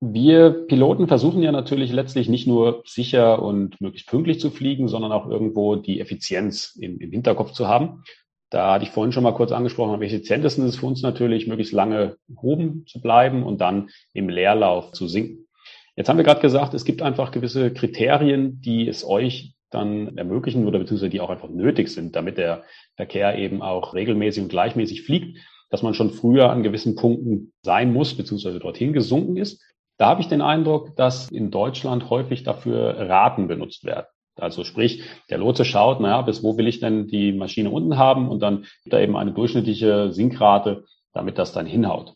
Wir 0.00 0.50
Piloten 0.68 1.08
versuchen 1.08 1.42
ja 1.42 1.50
natürlich 1.50 1.90
letztlich 1.90 2.28
nicht 2.28 2.46
nur 2.46 2.82
sicher 2.86 3.42
und 3.42 3.80
möglichst 3.80 4.08
pünktlich 4.08 4.38
zu 4.38 4.50
fliegen, 4.50 4.86
sondern 4.86 5.10
auch 5.10 5.28
irgendwo 5.28 5.74
die 5.74 6.00
Effizienz 6.00 6.76
im, 6.80 7.00
im 7.00 7.10
Hinterkopf 7.10 7.50
zu 7.50 7.66
haben. 7.66 8.04
Da 8.50 8.74
hatte 8.74 8.84
ich 8.84 8.90
vorhin 8.90 9.12
schon 9.12 9.24
mal 9.24 9.34
kurz 9.34 9.50
angesprochen, 9.50 9.92
am 9.92 10.02
effizientesten 10.02 10.64
ist 10.64 10.74
es 10.74 10.80
für 10.80 10.86
uns 10.86 11.02
natürlich, 11.02 11.48
möglichst 11.48 11.72
lange 11.72 12.16
oben 12.34 12.86
zu 12.86 13.00
bleiben 13.00 13.42
und 13.42 13.60
dann 13.60 13.90
im 14.14 14.28
Leerlauf 14.28 14.92
zu 14.92 15.08
sinken. 15.08 15.48
Jetzt 15.96 16.08
haben 16.08 16.16
wir 16.16 16.24
gerade 16.24 16.40
gesagt, 16.40 16.74
es 16.74 16.84
gibt 16.84 17.02
einfach 17.02 17.32
gewisse 17.32 17.72
Kriterien, 17.72 18.60
die 18.60 18.88
es 18.88 19.04
euch 19.04 19.54
dann 19.70 20.16
ermöglichen 20.16 20.66
oder 20.66 20.78
beziehungsweise 20.78 21.10
die 21.10 21.20
auch 21.20 21.30
einfach 21.30 21.48
nötig 21.48 21.88
sind, 21.88 22.16
damit 22.16 22.38
der 22.38 22.64
Verkehr 22.96 23.38
eben 23.38 23.62
auch 23.62 23.94
regelmäßig 23.94 24.44
und 24.44 24.48
gleichmäßig 24.48 25.02
fliegt, 25.02 25.38
dass 25.70 25.82
man 25.82 25.94
schon 25.94 26.10
früher 26.10 26.50
an 26.50 26.62
gewissen 26.62 26.96
Punkten 26.96 27.52
sein 27.62 27.92
muss, 27.92 28.16
beziehungsweise 28.16 28.58
dorthin 28.58 28.92
gesunken 28.92 29.36
ist. 29.36 29.62
Da 29.98 30.06
habe 30.06 30.20
ich 30.20 30.28
den 30.28 30.40
Eindruck, 30.40 30.96
dass 30.96 31.30
in 31.30 31.50
Deutschland 31.50 32.08
häufig 32.08 32.44
dafür 32.44 32.96
Raten 33.08 33.48
benutzt 33.48 33.84
werden. 33.84 34.06
Also 34.36 34.64
sprich, 34.64 35.02
der 35.30 35.38
Lotse 35.38 35.64
schaut, 35.64 36.00
naja, 36.00 36.22
bis 36.22 36.42
wo 36.42 36.56
will 36.56 36.68
ich 36.68 36.78
denn 36.78 37.08
die 37.08 37.32
Maschine 37.32 37.70
unten 37.70 37.98
haben 37.98 38.28
und 38.28 38.40
dann 38.40 38.66
gibt 38.84 38.94
er 38.94 39.02
eben 39.02 39.16
eine 39.16 39.32
durchschnittliche 39.32 40.12
Sinkrate, 40.12 40.84
damit 41.12 41.38
das 41.38 41.52
dann 41.52 41.66
hinhaut. 41.66 42.14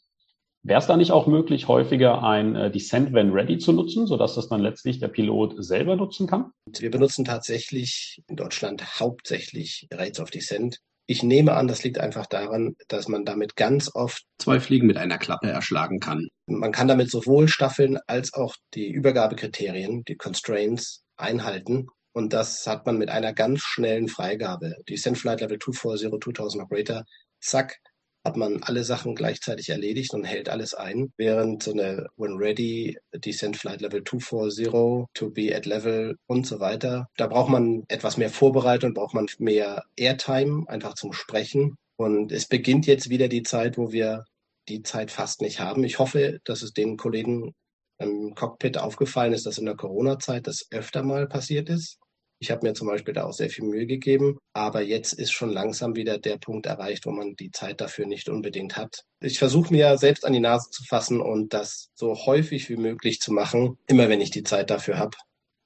Wäre 0.65 0.79
es 0.79 0.87
da 0.87 0.97
nicht 0.97 1.11
auch 1.11 1.27
möglich, 1.27 1.67
häufiger 1.67 2.23
ein 2.23 2.55
äh, 2.55 2.71
Descent 2.71 3.13
When 3.13 3.33
Ready 3.33 3.59
zu 3.59 3.73
nutzen, 3.73 4.07
sodass 4.07 4.37
das 4.37 4.49
dann 4.49 4.61
letztlich 4.61 5.01
der 5.01 5.09
Pilot 5.09 5.57
selber 5.59 5.97
nutzen 5.97 6.29
kann? 6.29 6.53
Wir 6.79 6.91
benutzen 6.91 7.25
tatsächlich 7.25 8.23
in 8.29 8.37
Deutschland 8.37 9.01
hauptsächlich 9.01 9.89
Rates 9.93 10.21
of 10.21 10.31
Descent. 10.31 10.79
Ich 11.07 11.25
nehme 11.25 11.55
an, 11.55 11.67
das 11.67 11.83
liegt 11.83 11.99
einfach 11.99 12.27
daran, 12.27 12.77
dass 12.87 13.09
man 13.09 13.25
damit 13.25 13.57
ganz 13.57 13.91
oft 13.93 14.23
zwei 14.39 14.61
Fliegen 14.61 14.87
mit 14.87 14.99
einer 14.99 15.19
Klappe 15.19 15.51
erschlagen 15.51 15.99
kann. 15.99 16.29
Man 16.47 16.71
kann 16.71 16.87
damit 16.87 17.11
sowohl 17.11 17.49
Staffeln 17.49 17.99
als 18.07 18.33
auch 18.33 18.55
die 18.75 18.89
Übergabekriterien, 18.89 20.05
die 20.05 20.17
Constraints 20.17 21.03
einhalten. 21.17 21.89
Und 22.13 22.33
das 22.33 22.67
hat 22.69 22.87
man 22.87 22.99
mit 22.99 23.11
einer 23.11 23.33
ganz 23.33 23.63
schnellen 23.63 24.07
Freigabe. 24.07 24.77
Descent 24.89 25.19
Flight 25.19 25.41
Level 25.41 25.59
240 25.59 26.23
2000 26.23 26.63
Operator, 26.63 27.05
zack, 27.41 27.79
hat 28.25 28.37
man 28.37 28.63
alle 28.63 28.85
Sachen 28.85 29.15
gleichzeitig 29.15 29.69
erledigt 29.69 30.15
und 30.15 30.25
hält 30.25 30.49
alles 30.49 30.75
ein, 30.75 31.13
während 31.17 31.63
so 31.63 31.73
eine 31.73 32.09
When 32.17 32.37
Ready, 32.37 32.99
Descent 33.15 33.57
Flight 33.57 33.81
Level 33.81 34.05
240, 34.05 35.07
To 35.15 35.31
Be 35.31 35.55
at 35.55 35.67
Level 35.67 36.17
und 36.27 36.47
so 36.47 36.61
weiter, 36.61 37.09
da 37.17 37.27
braucht 37.27 37.51
man 37.51 37.85
etwas 37.89 38.17
mehr 38.17 38.31
Vorbereitung, 38.31 38.95
braucht 38.95 39.15
man 39.15 39.27
mehr 39.39 39.85
Airtime, 39.97 40.65
einfach 40.69 40.95
zum 40.95 41.13
Sprechen. 41.13 41.77
Und 41.97 42.33
es 42.33 42.47
beginnt 42.47 42.87
jetzt 42.87 43.11
wieder 43.11 43.29
die 43.29 43.43
Zeit, 43.43 43.77
wo 43.77 43.93
wir 43.93 44.25
die 44.69 44.83
Zeit 44.83 45.11
fast 45.11 45.41
nicht 45.41 45.61
haben. 45.61 45.85
Ich 45.85 45.99
hoffe, 45.99 46.39
dass 46.45 46.63
es 46.63 46.73
den 46.73 46.97
Kollegen 46.97 47.55
im 47.99 48.35
Cockpit 48.35 48.79
aufgefallen 48.79 49.33
ist, 49.33 49.47
dass 49.47 49.59
in 49.59 49.67
der 49.67 49.77
Corona-Zeit 49.77 50.47
das 50.47 50.67
öfter 50.71 51.03
mal 51.03 51.29
passiert 51.29 51.69
ist. 51.69 51.99
Ich 52.43 52.51
habe 52.51 52.67
mir 52.67 52.75
zum 52.75 52.89
Beispiel 52.89 53.15
da 53.15 53.23
auch 53.23 53.33
sehr 53.33 53.51
viel 53.51 53.65
Mühe 53.65 53.87
gegeben, 53.87 54.37
aber 54.53 54.81
jetzt 54.83 55.13
ist 55.13 55.31
schon 55.31 55.51
langsam 55.51 55.95
wieder 55.95 56.19
der 56.19 56.39
Punkt 56.39 56.67
erreicht, 56.67 57.07
wo 57.07 57.13
man 57.13 57.37
die 57.37 57.53
Zeit 57.53 57.81
dafür 57.81 58.05
nicht 58.05 58.29
unbedingt 58.29 58.77
hat. 58.77 59.05
Ich 59.21 59.39
versuche 59.39 59.73
mir 59.73 59.97
selbst 59.97 60.27
an 60.27 60.33
die 60.33 60.41
Nase 60.41 60.69
zu 60.71 60.83
fassen 60.83 61.21
und 61.21 61.55
das 61.55 61.91
so 61.95 62.17
häufig 62.27 62.69
wie 62.69 62.77
möglich 62.77 63.21
zu 63.21 63.33
machen, 63.33 63.79
immer 63.87 64.09
wenn 64.09 64.21
ich 64.21 64.33
die 64.33 64.43
Zeit 64.43 64.71
dafür 64.71 64.99
habe. 64.99 65.17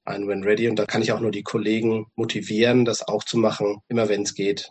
Ein 0.04 0.28
When 0.28 0.45
Ready 0.45 0.68
und 0.68 0.78
da 0.78 0.85
kann 0.85 1.00
ich 1.00 1.12
auch 1.12 1.21
nur 1.21 1.30
die 1.30 1.42
Kollegen 1.42 2.09
motivieren, 2.14 2.85
das 2.85 3.09
auch 3.09 3.25
zu 3.25 3.38
machen, 3.38 3.78
immer 3.88 4.11
wenn 4.11 4.21
es 4.21 4.35
geht. 4.35 4.71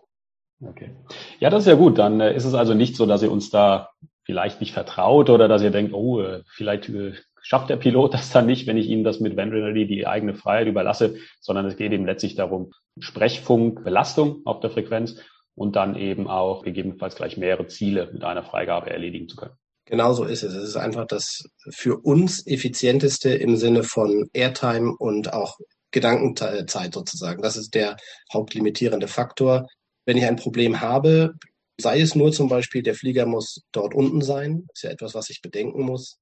Okay. 0.62 0.92
Ja, 1.40 1.50
das 1.50 1.64
ist 1.64 1.70
ja 1.70 1.74
gut. 1.74 1.98
Dann 1.98 2.20
äh, 2.20 2.36
ist 2.36 2.46
es 2.46 2.54
also 2.54 2.76
nicht 2.76 2.96
so, 2.96 3.08
dass 3.08 3.24
ihr 3.24 3.32
uns 3.32 3.50
da 3.50 3.90
vielleicht 4.26 4.60
nicht 4.62 4.74
vertraut 4.74 5.32
oder 5.32 5.48
dass 5.48 5.64
ihr 5.64 5.72
denkt, 5.72 5.92
oh, 5.92 6.22
äh, 6.22 6.44
vielleicht 6.54 6.88
äh, 6.90 7.14
schafft 7.46 7.70
der 7.70 7.78
Pilot 7.78 8.16
das 8.16 8.32
dann 8.32 8.48
nicht, 8.48 8.66
wenn 8.66 8.76
ich 8.76 8.88
ihm 8.88 9.04
das 9.04 9.20
mit 9.20 9.38
Venrility 9.38 9.86
die 9.86 10.08
eigene 10.08 10.34
Freiheit 10.34 10.68
überlasse, 10.68 11.18
sondern 11.40 11.68
es 11.68 11.78
geht 11.78 11.92
eben 11.92 12.08
letztlich 12.08 12.34
darum, 12.34 12.72
Sprechfunk, 12.98 13.84
Belastung 13.84 14.42
auf 14.46 14.62
der 14.62 14.72
Frequenz 14.72 15.18
und 15.54 15.76
dann 15.76 15.96
eben 15.96 16.28
auch 16.28 16.64
gegebenenfalls 16.64 17.16
gleich 17.16 17.38
mehrere 17.38 17.68
Ziele 17.68 18.10
mit 18.12 18.24
einer 18.24 18.44
Freigabe 18.44 18.90
erledigen 18.90 19.30
zu 19.30 19.36
können. 19.36 19.54
Genau 19.86 20.14
so 20.14 20.24
ist 20.24 20.42
es. 20.42 20.56
Es 20.56 20.70
ist 20.70 20.76
einfach 20.76 21.06
das 21.06 21.48
für 21.70 21.98
uns 21.98 22.48
effizienteste 22.48 23.30
im 23.30 23.58
Sinne 23.58 23.84
von 23.84 24.28
Airtime 24.34 24.96
und 24.98 25.32
auch 25.32 25.60
Gedankenzeit 25.92 26.96
sozusagen. 26.96 27.44
Das 27.44 27.58
ist 27.58 27.76
der 27.76 27.96
hauptlimitierende 28.34 29.08
Faktor. 29.08 29.68
Wenn 30.06 30.18
ich 30.18 30.26
ein 30.26 30.36
Problem 30.36 30.82
habe, 30.82 31.36
sei 31.80 32.02
es 32.02 32.16
nur 32.16 32.32
zum 32.32 32.50
Beispiel, 32.50 32.82
der 32.82 32.96
Flieger 32.96 33.28
muss 33.28 33.62
dort 33.72 33.94
unten 33.94 34.22
sein, 34.24 34.66
ist 34.74 34.84
ja 34.84 34.90
etwas, 34.90 35.14
was 35.14 35.30
ich 35.30 35.44
bedenken 35.44 35.84
muss, 35.84 36.18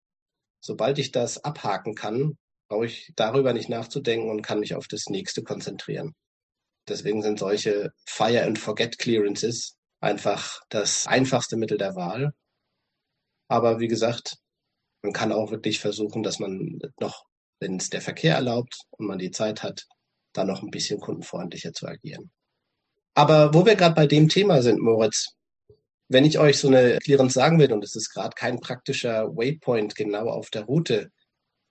sobald 0.64 0.98
ich 0.98 1.12
das 1.12 1.44
abhaken 1.44 1.94
kann, 1.94 2.38
brauche 2.70 2.86
ich 2.86 3.12
darüber 3.16 3.54
nicht 3.54 3.70
nachzudenken 3.70 4.30
und 4.30 4.42
kann 4.42 4.60
mich 4.60 4.74
auf 4.76 4.88
das 4.88 5.08
nächste 5.08 5.44
konzentrieren. 5.44 6.16
Deswegen 6.88 7.22
sind 7.22 7.38
solche 7.38 7.92
Fire 8.08 8.44
and 8.44 8.58
Forget 8.58 8.98
Clearances 8.98 9.76
einfach 10.00 10.62
das 10.70 11.06
einfachste 11.06 11.58
Mittel 11.58 11.78
der 11.78 11.96
Wahl. 11.96 12.34
Aber 13.48 13.80
wie 13.80 13.88
gesagt, 13.88 14.38
man 15.02 15.14
kann 15.14 15.32
auch 15.32 15.52
wirklich 15.52 15.80
versuchen, 15.80 16.24
dass 16.24 16.40
man 16.40 16.80
noch, 17.00 17.26
wenn 17.60 17.78
es 17.78 17.90
der 17.90 18.02
Verkehr 18.02 18.36
erlaubt 18.36 18.76
und 18.92 19.06
man 19.06 19.20
die 19.20 19.32
Zeit 19.32 19.64
hat, 19.64 19.86
dann 20.34 20.48
noch 20.48 20.64
ein 20.64 20.72
bisschen 20.72 21.00
kundenfreundlicher 21.00 21.74
zu 21.74 21.88
agieren. 21.88 22.32
Aber 23.16 23.54
wo 23.54 23.66
wir 23.66 23.76
gerade 23.76 23.96
bei 23.96 24.08
dem 24.08 24.30
Thema 24.30 24.62
sind, 24.62 24.80
Moritz, 24.80 25.36
wenn 26.14 26.26
ich 26.26 26.40
euch 26.40 26.60
so 26.60 26.68
eine 26.68 27.00
Clearance 27.00 27.34
sagen 27.34 27.60
will, 27.60 27.74
und 27.74 27.84
es 27.84 27.96
ist 27.96 28.14
gerade 28.14 28.36
kein 28.36 28.60
praktischer 28.60 29.36
Waypoint 29.36 29.96
genau 29.96 30.30
auf 30.30 30.50
der 30.50 30.64
Route, 30.64 31.12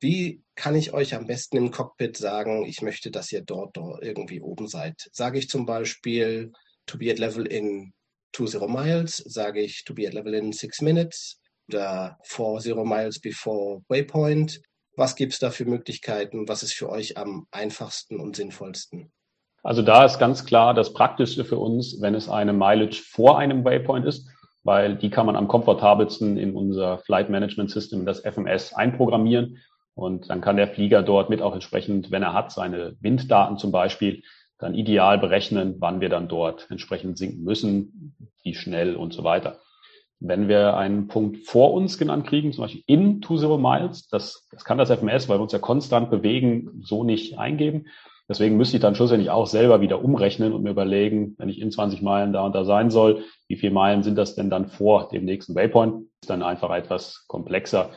wie 0.00 0.42
kann 0.56 0.74
ich 0.74 0.92
euch 0.92 1.14
am 1.14 1.26
besten 1.26 1.56
im 1.56 1.70
Cockpit 1.70 2.16
sagen, 2.16 2.66
ich 2.66 2.82
möchte, 2.82 3.12
dass 3.12 3.30
ihr 3.30 3.42
dort, 3.42 3.76
dort 3.76 4.02
irgendwie 4.02 4.40
oben 4.40 4.66
seid? 4.66 5.08
Sage 5.12 5.38
ich 5.38 5.48
zum 5.48 5.64
Beispiel 5.64 6.52
to 6.86 6.98
be 6.98 7.10
at 7.10 7.20
level 7.20 7.46
in 7.46 7.92
20 8.34 8.68
miles, 8.68 9.16
sage 9.18 9.60
ich 9.60 9.84
to 9.84 9.94
be 9.94 10.06
at 10.06 10.12
level 10.12 10.34
in 10.34 10.52
6 10.52 10.80
minutes 10.80 11.38
oder 11.68 12.18
40 12.24 12.74
miles 12.84 13.20
before 13.20 13.82
Waypoint. 13.88 14.60
Was 14.96 15.14
gibt 15.14 15.34
es 15.34 15.38
da 15.38 15.50
für 15.50 15.64
Möglichkeiten? 15.64 16.48
Was 16.48 16.64
ist 16.64 16.74
für 16.74 16.90
euch 16.90 17.16
am 17.16 17.46
einfachsten 17.52 18.18
und 18.18 18.34
sinnvollsten? 18.34 19.12
Also 19.62 19.82
da 19.82 20.04
ist 20.04 20.18
ganz 20.18 20.44
klar 20.44 20.74
das 20.74 20.92
Praktischste 20.92 21.44
für 21.44 21.58
uns, 21.58 21.98
wenn 22.00 22.16
es 22.16 22.28
eine 22.28 22.52
Mileage 22.52 23.00
vor 23.08 23.38
einem 23.38 23.64
Waypoint 23.64 24.04
ist, 24.04 24.28
weil 24.64 24.96
die 24.96 25.10
kann 25.10 25.26
man 25.26 25.36
am 25.36 25.48
komfortabelsten 25.48 26.36
in 26.36 26.54
unser 26.54 26.98
Flight 26.98 27.30
Management 27.30 27.70
System, 27.70 28.06
das 28.06 28.20
FMS, 28.20 28.74
einprogrammieren. 28.74 29.58
Und 29.94 30.30
dann 30.30 30.40
kann 30.40 30.56
der 30.56 30.68
Flieger 30.68 31.02
dort 31.02 31.28
mit 31.30 31.42
auch 31.42 31.54
entsprechend, 31.54 32.10
wenn 32.10 32.22
er 32.22 32.32
hat, 32.32 32.52
seine 32.52 32.96
Winddaten 33.00 33.58
zum 33.58 33.72
Beispiel, 33.72 34.22
dann 34.58 34.74
ideal 34.74 35.18
berechnen, 35.18 35.76
wann 35.80 36.00
wir 36.00 36.08
dann 36.08 36.28
dort 36.28 36.70
entsprechend 36.70 37.18
sinken 37.18 37.42
müssen, 37.42 38.14
wie 38.44 38.54
schnell 38.54 38.94
und 38.94 39.12
so 39.12 39.24
weiter. 39.24 39.58
Wenn 40.20 40.46
wir 40.46 40.76
einen 40.76 41.08
Punkt 41.08 41.38
vor 41.46 41.74
uns 41.74 41.98
genannt 41.98 42.28
kriegen, 42.28 42.52
zum 42.52 42.62
Beispiel 42.62 42.84
in 42.86 43.20
20 43.20 43.58
Miles, 43.58 44.06
das, 44.06 44.46
das 44.52 44.64
kann 44.64 44.78
das 44.78 44.88
FMS, 44.88 45.28
weil 45.28 45.38
wir 45.38 45.42
uns 45.42 45.52
ja 45.52 45.58
konstant 45.58 46.10
bewegen, 46.10 46.80
so 46.84 47.02
nicht 47.02 47.38
eingeben. 47.38 47.86
Deswegen 48.28 48.56
müsste 48.56 48.76
ich 48.76 48.82
dann 48.82 48.94
schlussendlich 48.94 49.30
auch 49.30 49.46
selber 49.46 49.80
wieder 49.80 50.02
umrechnen 50.02 50.52
und 50.52 50.62
mir 50.62 50.70
überlegen, 50.70 51.34
wenn 51.38 51.48
ich 51.48 51.60
in 51.60 51.70
20 51.70 52.02
Meilen 52.02 52.32
da 52.32 52.44
und 52.44 52.54
da 52.54 52.64
sein 52.64 52.90
soll, 52.90 53.24
wie 53.48 53.56
viele 53.56 53.72
Meilen 53.72 54.02
sind 54.02 54.16
das 54.16 54.34
denn 54.34 54.48
dann 54.48 54.68
vor 54.68 55.08
dem 55.08 55.24
nächsten 55.24 55.54
Waypoint? 55.54 56.06
Ist 56.22 56.30
dann 56.30 56.42
einfach 56.42 56.70
etwas 56.70 57.26
komplexer. 57.26 57.90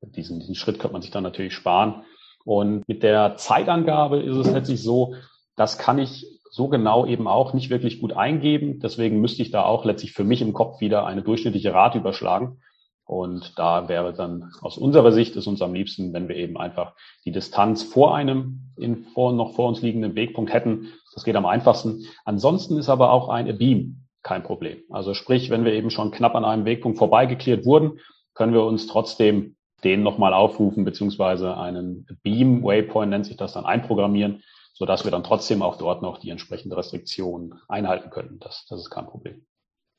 Diesen, 0.00 0.40
diesen 0.40 0.54
Schritt 0.54 0.78
könnte 0.78 0.92
man 0.92 1.02
sich 1.02 1.10
dann 1.10 1.22
natürlich 1.22 1.54
sparen. 1.54 2.02
Und 2.44 2.88
mit 2.88 3.02
der 3.02 3.36
Zeitangabe 3.36 4.20
ist 4.20 4.36
es 4.36 4.50
letztlich 4.50 4.82
so, 4.82 5.14
das 5.56 5.78
kann 5.78 5.98
ich 5.98 6.26
so 6.50 6.68
genau 6.68 7.06
eben 7.06 7.28
auch 7.28 7.52
nicht 7.52 7.70
wirklich 7.70 8.00
gut 8.00 8.12
eingeben. 8.12 8.80
Deswegen 8.80 9.20
müsste 9.20 9.42
ich 9.42 9.50
da 9.50 9.64
auch 9.64 9.84
letztlich 9.84 10.12
für 10.12 10.24
mich 10.24 10.42
im 10.42 10.52
Kopf 10.52 10.80
wieder 10.80 11.06
eine 11.06 11.22
durchschnittliche 11.22 11.72
Rate 11.72 11.98
überschlagen. 11.98 12.60
Und 13.08 13.58
da 13.58 13.88
wäre 13.88 14.12
dann 14.12 14.52
aus 14.60 14.76
unserer 14.76 15.12
Sicht 15.12 15.34
ist 15.34 15.46
uns 15.46 15.62
am 15.62 15.72
liebsten, 15.72 16.12
wenn 16.12 16.28
wir 16.28 16.36
eben 16.36 16.58
einfach 16.58 16.92
die 17.24 17.32
Distanz 17.32 17.82
vor 17.82 18.14
einem 18.14 18.74
in 18.76 18.98
vor, 18.98 19.32
noch 19.32 19.54
vor 19.54 19.66
uns 19.66 19.80
liegenden 19.80 20.14
Wegpunkt 20.14 20.52
hätten. 20.52 20.92
Das 21.14 21.24
geht 21.24 21.34
am 21.34 21.46
einfachsten. 21.46 22.04
Ansonsten 22.26 22.76
ist 22.76 22.90
aber 22.90 23.10
auch 23.10 23.30
ein 23.30 23.56
Beam 23.56 24.04
kein 24.22 24.42
Problem. 24.42 24.82
Also 24.90 25.14
sprich, 25.14 25.48
wenn 25.48 25.64
wir 25.64 25.72
eben 25.72 25.88
schon 25.88 26.10
knapp 26.10 26.34
an 26.34 26.44
einem 26.44 26.66
Wegpunkt 26.66 26.98
vorbeigeklärt 26.98 27.64
wurden, 27.64 27.98
können 28.34 28.52
wir 28.52 28.64
uns 28.64 28.86
trotzdem 28.86 29.56
den 29.84 30.02
nochmal 30.02 30.34
aufrufen, 30.34 30.84
beziehungsweise 30.84 31.56
einen 31.56 32.06
Beam 32.22 32.62
Waypoint 32.62 33.08
nennt 33.08 33.24
sich 33.24 33.38
das 33.38 33.54
dann 33.54 33.64
einprogrammieren, 33.64 34.42
sodass 34.74 35.04
wir 35.04 35.10
dann 35.10 35.24
trotzdem 35.24 35.62
auch 35.62 35.78
dort 35.78 36.02
noch 36.02 36.18
die 36.18 36.28
entsprechende 36.28 36.76
Restriktion 36.76 37.54
einhalten 37.68 38.10
können. 38.10 38.38
Das, 38.38 38.66
das 38.68 38.80
ist 38.80 38.90
kein 38.90 39.06
Problem. 39.06 39.46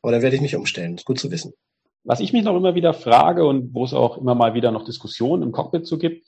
Aber 0.03 0.11
da 0.11 0.21
werde 0.21 0.35
ich 0.35 0.43
mich 0.43 0.55
umstellen. 0.55 0.99
Gut 1.03 1.17
zu 1.19 1.31
wissen. 1.31 1.53
Was 2.03 2.19
ich 2.19 2.33
mich 2.33 2.43
noch 2.43 2.55
immer 2.55 2.75
wieder 2.75 2.93
frage 2.93 3.45
und 3.45 3.73
wo 3.73 3.83
es 3.83 3.93
auch 3.93 4.17
immer 4.17 4.35
mal 4.35 4.53
wieder 4.53 4.71
noch 4.71 4.85
Diskussionen 4.85 5.43
im 5.43 5.51
Cockpit 5.51 5.85
zu 5.85 5.97
gibt, 5.97 6.25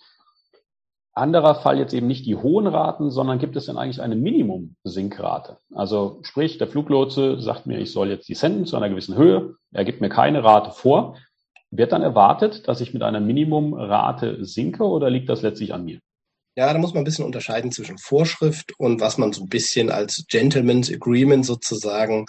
anderer 1.14 1.56
Fall 1.56 1.78
jetzt 1.78 1.94
eben 1.94 2.08
nicht 2.08 2.26
die 2.26 2.36
hohen 2.36 2.68
Raten, 2.68 3.12
sondern 3.12 3.40
gibt 3.40 3.56
es 3.56 3.66
denn 3.66 3.78
eigentlich 3.78 4.02
eine 4.02 4.16
Minimum-Sinkrate? 4.16 5.58
Also 5.74 6.20
sprich, 6.24 6.58
der 6.58 6.68
Fluglotse 6.68 7.42
sagt 7.42 7.66
mir, 7.66 7.80
ich 7.80 7.92
soll 7.92 8.10
jetzt 8.10 8.30
die 8.30 8.36
senden 8.36 8.66
zu 8.66 8.78
einer 8.78 8.90
gewissen 8.90 9.16
Höhe, 9.18 9.56
er 9.72 9.86
gibt 9.86 10.02
mir 10.02 10.10
keine 10.10 10.44
Rate 10.44 10.72
vor. 10.72 11.18
Wird 11.70 11.92
dann 11.94 12.02
erwartet, 12.02 12.68
dass 12.68 12.82
ich 12.82 12.94
mit 12.94 13.02
einer 13.02 13.20
Minimumrate 13.20 14.44
sinke 14.44 14.84
oder 14.84 15.10
liegt 15.10 15.30
das 15.30 15.42
letztlich 15.42 15.74
an 15.74 15.86
mir? 15.86 16.00
Ja, 16.58 16.72
da 16.72 16.78
muss 16.80 16.94
man 16.94 17.02
ein 17.02 17.06
bisschen 17.06 17.26
unterscheiden 17.26 17.72
zwischen 17.72 17.98
Vorschrift 17.98 18.74
und 18.78 19.00
was 19.00 19.18
man 19.18 19.32
so 19.32 19.44
ein 19.44 19.50
bisschen 19.50 19.90
als 19.90 20.26
Gentleman's 20.28 20.92
Agreement 20.92 21.46
sozusagen 21.46 22.26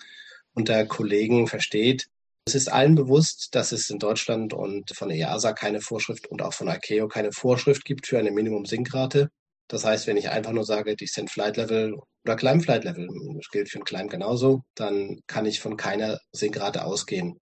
unter 0.55 0.85
Kollegen 0.87 1.49
versteht. 1.49 2.07
Es 2.45 2.57
ist 2.57 2.73
allen 2.73 2.97
bewusst, 2.97 3.55
dass 3.55 3.71
es 3.71 3.89
in 3.89 4.01
Deutschland 4.01 4.53
und 4.53 4.91
von 4.97 5.09
der 5.09 5.19
EASA 5.19 5.53
keine 5.53 5.81
Vorschrift 5.81 6.27
und 6.27 6.43
auch 6.43 6.53
von 6.53 6.69
ICAO 6.69 7.07
keine 7.07 7.31
Vorschrift 7.33 7.85
gibt 7.85 8.09
für 8.09 8.19
eine 8.19 8.33
Minimum-Sinkrate. 8.33 9.31
Das 9.69 9.85
heißt, 9.85 10.07
wenn 10.07 10.17
ich 10.17 10.29
einfach 10.29 10.53
nur 10.53 10.65
sage, 10.65 10.97
Descent 10.97 11.31
Flight 11.31 11.57
Level 11.57 11.95
oder 12.25 12.37
Climb 12.37 12.63
Flight 12.63 12.85
Level, 12.85 13.09
das 13.37 13.49
gilt 13.51 13.71
für 13.71 13.79
ein 13.79 13.85
Climb 13.85 14.11
genauso, 14.11 14.63
dann 14.75 15.21
kann 15.29 15.47
ich 15.47 15.61
von 15.61 15.77
keiner 15.77 16.19
Sinkrate 16.33 16.85
ausgehen. 16.85 17.39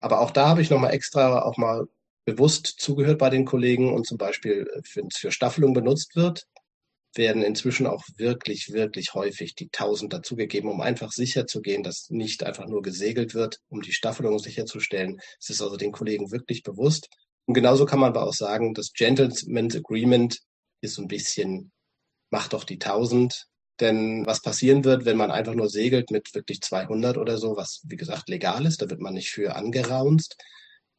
Aber 0.00 0.20
auch 0.20 0.30
da 0.30 0.48
habe 0.48 0.60
ich 0.60 0.70
nochmal 0.70 0.92
extra 0.92 1.42
auch 1.42 1.56
mal 1.56 1.86
bewusst 2.24 2.74
zugehört 2.78 3.18
bei 3.18 3.30
den 3.30 3.46
Kollegen 3.46 3.92
und 3.92 4.06
zum 4.06 4.18
Beispiel, 4.18 4.66
wenn 4.94 5.06
es 5.06 5.16
für 5.16 5.32
Staffelung 5.32 5.72
benutzt 5.72 6.14
wird, 6.14 6.46
werden 7.14 7.42
inzwischen 7.42 7.86
auch 7.86 8.04
wirklich, 8.16 8.72
wirklich 8.72 9.14
häufig 9.14 9.54
die 9.54 9.66
1000 9.66 10.12
dazugegeben, 10.12 10.70
um 10.70 10.80
einfach 10.80 11.12
sicher 11.12 11.46
zu 11.46 11.60
gehen, 11.60 11.82
dass 11.82 12.10
nicht 12.10 12.44
einfach 12.44 12.66
nur 12.66 12.82
gesegelt 12.82 13.34
wird, 13.34 13.58
um 13.68 13.82
die 13.82 13.92
Staffelung 13.92 14.38
sicherzustellen. 14.38 15.20
Es 15.40 15.50
ist 15.50 15.62
also 15.62 15.76
den 15.76 15.92
Kollegen 15.92 16.30
wirklich 16.30 16.62
bewusst. 16.62 17.08
Und 17.46 17.54
genauso 17.54 17.86
kann 17.86 18.00
man 18.00 18.10
aber 18.10 18.26
auch 18.26 18.34
sagen, 18.34 18.74
das 18.74 18.92
Gentleman's 18.92 19.76
Agreement 19.76 20.38
ist 20.80 20.94
so 20.94 21.02
ein 21.02 21.08
bisschen, 21.08 21.72
macht 22.30 22.52
doch 22.52 22.64
die 22.64 22.74
1000. 22.80 23.46
Denn 23.80 24.26
was 24.26 24.42
passieren 24.42 24.84
wird, 24.84 25.04
wenn 25.04 25.16
man 25.16 25.30
einfach 25.30 25.54
nur 25.54 25.68
segelt 25.68 26.10
mit 26.10 26.34
wirklich 26.34 26.60
200 26.60 27.16
oder 27.18 27.38
so, 27.38 27.56
was 27.56 27.82
wie 27.84 27.96
gesagt 27.96 28.28
legal 28.28 28.66
ist, 28.66 28.82
da 28.82 28.90
wird 28.90 29.00
man 29.00 29.14
nicht 29.14 29.30
für 29.30 29.56
angeraunzt. 29.56 30.36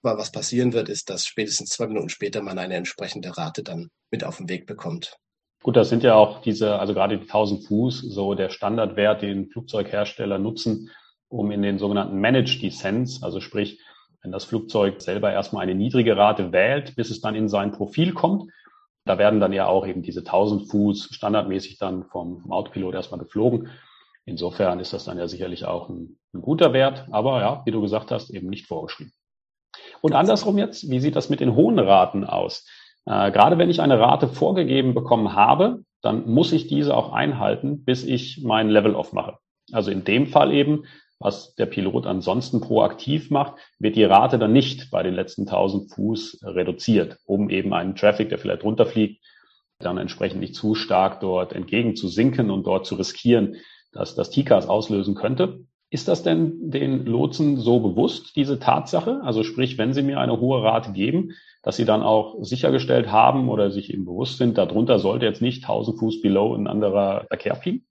Aber 0.01 0.17
was 0.17 0.31
passieren 0.31 0.73
wird, 0.73 0.89
ist, 0.89 1.09
dass 1.09 1.25
spätestens 1.25 1.69
zwei 1.69 1.87
Minuten 1.87 2.09
später 2.09 2.41
man 2.41 2.59
eine 2.59 2.75
entsprechende 2.75 3.37
Rate 3.37 3.63
dann 3.63 3.89
mit 4.11 4.23
auf 4.23 4.37
den 4.37 4.49
Weg 4.49 4.65
bekommt. 4.65 5.17
Gut, 5.63 5.77
das 5.77 5.87
sind 5.87 6.03
ja 6.03 6.15
auch 6.15 6.41
diese, 6.41 6.77
also 6.77 6.93
gerade 6.93 7.17
die 7.17 7.23
1000 7.23 7.65
Fuß, 7.65 8.01
so 8.01 8.33
der 8.33 8.49
Standardwert, 8.49 9.21
den 9.21 9.47
Flugzeughersteller 9.47 10.37
nutzen, 10.37 10.91
um 11.29 11.51
in 11.51 11.61
den 11.61 11.79
sogenannten 11.79 12.19
Managed 12.19 12.61
Descents, 12.61 13.23
also 13.23 13.39
sprich, 13.39 13.79
wenn 14.21 14.33
das 14.33 14.43
Flugzeug 14.43 15.01
selber 15.01 15.31
erstmal 15.31 15.63
eine 15.63 15.73
niedrige 15.73 16.17
Rate 16.17 16.51
wählt, 16.51 16.97
bis 16.97 17.09
es 17.09 17.21
dann 17.21 17.33
in 17.35 17.47
sein 17.47 17.71
Profil 17.71 18.13
kommt. 18.13 18.51
Da 19.05 19.17
werden 19.17 19.39
dann 19.39 19.53
ja 19.53 19.65
auch 19.67 19.87
eben 19.87 20.01
diese 20.01 20.19
1000 20.19 20.69
Fuß 20.69 21.09
standardmäßig 21.11 21.77
dann 21.77 22.03
vom, 22.05 22.51
Autopilot 22.51 22.93
erstmal 22.93 23.21
geflogen. 23.21 23.69
Insofern 24.25 24.81
ist 24.81 24.91
das 24.91 25.05
dann 25.05 25.17
ja 25.17 25.29
sicherlich 25.29 25.65
auch 25.65 25.87
ein, 25.89 26.17
ein 26.33 26.41
guter 26.41 26.73
Wert, 26.73 27.07
aber 27.11 27.39
ja, 27.39 27.61
wie 27.65 27.71
du 27.71 27.81
gesagt 27.81 28.11
hast, 28.11 28.29
eben 28.31 28.49
nicht 28.49 28.67
vorgeschrieben. 28.67 29.13
Und 30.01 30.13
andersrum 30.13 30.57
jetzt, 30.57 30.89
wie 30.89 30.99
sieht 30.99 31.15
das 31.15 31.29
mit 31.29 31.39
den 31.39 31.55
hohen 31.55 31.79
Raten 31.79 32.25
aus? 32.25 32.65
Äh, 33.05 33.31
gerade 33.31 33.57
wenn 33.57 33.69
ich 33.69 33.81
eine 33.81 33.99
Rate 33.99 34.27
vorgegeben 34.27 34.93
bekommen 34.93 35.33
habe, 35.33 35.83
dann 36.01 36.29
muss 36.29 36.51
ich 36.51 36.67
diese 36.67 36.95
auch 36.95 37.13
einhalten, 37.13 37.83
bis 37.83 38.03
ich 38.03 38.41
mein 38.43 38.69
Level 38.69 38.95
off 38.95 39.13
mache. 39.13 39.37
Also 39.71 39.91
in 39.91 40.03
dem 40.03 40.27
Fall 40.27 40.53
eben, 40.53 40.83
was 41.19 41.55
der 41.55 41.65
Pilot 41.65 42.05
ansonsten 42.05 42.59
proaktiv 42.59 43.31
macht, 43.31 43.53
wird 43.79 43.95
die 43.95 44.03
Rate 44.03 44.37
dann 44.37 44.51
nicht 44.51 44.91
bei 44.91 45.03
den 45.03 45.13
letzten 45.13 45.43
1000 45.43 45.93
Fuß 45.93 46.39
reduziert, 46.43 47.17
um 47.25 47.49
eben 47.49 47.73
einen 47.73 47.95
Traffic, 47.95 48.29
der 48.29 48.39
vielleicht 48.39 48.63
runterfliegt, 48.63 49.23
dann 49.79 49.97
entsprechend 49.97 50.41
nicht 50.41 50.55
zu 50.55 50.75
stark 50.75 51.21
dort 51.21 51.53
entgegen 51.53 51.95
zu 51.95 52.07
sinken 52.09 52.49
und 52.49 52.67
dort 52.67 52.85
zu 52.85 52.95
riskieren, 52.95 53.55
dass 53.93 54.15
das 54.15 54.31
TCAS 54.31 54.67
auslösen 54.67 55.15
könnte. 55.15 55.65
Ist 55.89 56.07
das 56.07 56.23
denn 56.23 56.71
den 56.71 57.05
Lotsen 57.05 57.57
so 57.57 57.79
bewusst, 57.79 58.35
diese 58.35 58.59
Tatsache? 58.59 59.21
Also 59.23 59.43
sprich, 59.43 59.77
wenn 59.77 59.93
sie 59.93 60.01
mir 60.01 60.19
eine 60.19 60.39
hohe 60.39 60.63
Rate 60.63 60.91
geben, 60.91 61.33
dass 61.63 61.77
sie 61.77 61.85
dann 61.85 62.03
auch 62.03 62.35
sichergestellt 62.41 63.11
haben 63.11 63.49
oder 63.49 63.71
sich 63.71 63.91
eben 63.93 64.05
bewusst 64.05 64.37
sind, 64.37 64.57
darunter 64.57 64.99
sollte 64.99 65.25
jetzt 65.25 65.41
nicht 65.41 65.63
1000 65.63 65.97
Fuß 65.97 66.21
below 66.21 66.53
ein 66.53 66.67
anderer 66.67 67.25
Verkehr 67.27 67.55
fliegen? 67.55 67.85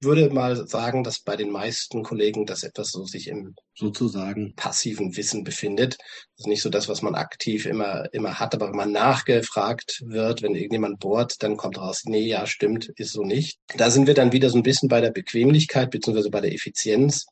Ich 0.00 0.06
würde 0.06 0.28
mal 0.28 0.54
sagen, 0.66 1.04
dass 1.04 1.20
bei 1.20 1.36
den 1.36 1.50
meisten 1.50 2.02
Kollegen 2.02 2.44
das 2.44 2.62
etwas 2.62 2.90
so 2.90 3.04
sich 3.04 3.28
im 3.28 3.54
sozusagen 3.74 4.54
passiven 4.54 5.16
Wissen 5.16 5.42
befindet. 5.42 5.96
Das 5.98 6.44
ist 6.44 6.46
nicht 6.48 6.62
so 6.62 6.68
das, 6.68 6.88
was 6.88 7.00
man 7.00 7.14
aktiv 7.14 7.64
immer, 7.64 8.12
immer 8.12 8.38
hat, 8.38 8.54
aber 8.54 8.68
wenn 8.68 8.76
man 8.76 8.92
nachgefragt 8.92 10.02
wird, 10.04 10.42
wenn 10.42 10.54
irgendjemand 10.54 11.00
bohrt, 11.00 11.42
dann 11.42 11.56
kommt 11.56 11.78
raus, 11.78 12.02
nee, 12.04 12.26
ja, 12.26 12.46
stimmt, 12.46 12.90
ist 12.96 13.12
so 13.12 13.22
nicht. 13.22 13.58
Da 13.76 13.90
sind 13.90 14.06
wir 14.06 14.14
dann 14.14 14.32
wieder 14.32 14.50
so 14.50 14.58
ein 14.58 14.62
bisschen 14.62 14.90
bei 14.90 15.00
der 15.00 15.12
Bequemlichkeit 15.12 15.90
beziehungsweise 15.90 16.30
bei 16.30 16.42
der 16.42 16.52
Effizienz 16.52 17.26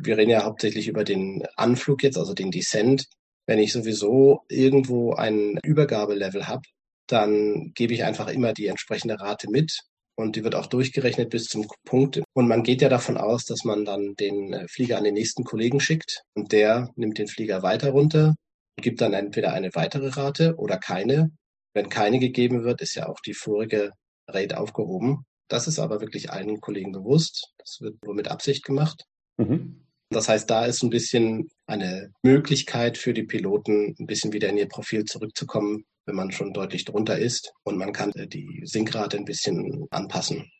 wir 0.00 0.16
reden 0.16 0.30
ja 0.30 0.44
hauptsächlich 0.44 0.88
über 0.88 1.04
den 1.04 1.44
Anflug 1.56 2.02
jetzt, 2.02 2.16
also 2.16 2.34
den 2.34 2.50
Descent. 2.50 3.06
Wenn 3.46 3.58
ich 3.58 3.72
sowieso 3.72 4.42
irgendwo 4.48 5.12
ein 5.14 5.58
Übergabelevel 5.62 6.48
habe, 6.48 6.62
dann 7.06 7.72
gebe 7.74 7.92
ich 7.92 8.04
einfach 8.04 8.28
immer 8.28 8.52
die 8.52 8.66
entsprechende 8.66 9.20
Rate 9.20 9.50
mit 9.50 9.80
und 10.16 10.36
die 10.36 10.44
wird 10.44 10.54
auch 10.54 10.66
durchgerechnet 10.66 11.30
bis 11.30 11.44
zum 11.44 11.66
Punkt. 11.84 12.22
Und 12.34 12.48
man 12.48 12.62
geht 12.62 12.82
ja 12.82 12.88
davon 12.88 13.16
aus, 13.16 13.44
dass 13.44 13.64
man 13.64 13.84
dann 13.84 14.14
den 14.14 14.52
äh, 14.52 14.68
Flieger 14.68 14.98
an 14.98 15.04
den 15.04 15.14
nächsten 15.14 15.44
Kollegen 15.44 15.80
schickt 15.80 16.22
und 16.34 16.52
der 16.52 16.90
nimmt 16.96 17.18
den 17.18 17.28
Flieger 17.28 17.62
weiter 17.62 17.90
runter 17.90 18.34
und 18.76 18.82
gibt 18.82 19.00
dann 19.00 19.12
entweder 19.12 19.52
eine 19.52 19.74
weitere 19.74 20.08
Rate 20.08 20.54
oder 20.56 20.78
keine. 20.78 21.30
Wenn 21.74 21.88
keine 21.88 22.18
gegeben 22.18 22.64
wird, 22.64 22.80
ist 22.80 22.94
ja 22.94 23.08
auch 23.08 23.20
die 23.20 23.34
vorige 23.34 23.90
Rate 24.28 24.58
aufgehoben. 24.58 25.24
Das 25.48 25.66
ist 25.66 25.78
aber 25.78 26.00
wirklich 26.00 26.30
allen 26.30 26.60
Kollegen 26.60 26.92
bewusst. 26.92 27.52
Das 27.58 27.78
wird 27.80 28.02
nur 28.04 28.14
mit 28.14 28.28
Absicht 28.28 28.64
gemacht. 28.64 29.04
Mhm. 29.36 29.84
Das 30.10 30.28
heißt, 30.28 30.48
da 30.48 30.64
ist 30.64 30.82
ein 30.82 30.90
bisschen 30.90 31.48
eine 31.66 32.12
Möglichkeit 32.22 32.98
für 32.98 33.14
die 33.14 33.22
Piloten, 33.22 33.94
ein 33.98 34.06
bisschen 34.06 34.32
wieder 34.32 34.48
in 34.48 34.58
ihr 34.58 34.68
Profil 34.68 35.04
zurückzukommen, 35.04 35.84
wenn 36.06 36.16
man 36.16 36.30
schon 36.30 36.52
deutlich 36.52 36.84
drunter 36.84 37.18
ist. 37.18 37.52
Und 37.62 37.78
man 37.78 37.92
kann 37.92 38.12
die 38.14 38.62
Sinkrate 38.64 39.16
ein 39.16 39.24
bisschen 39.24 39.86
anpassen. 39.90 40.50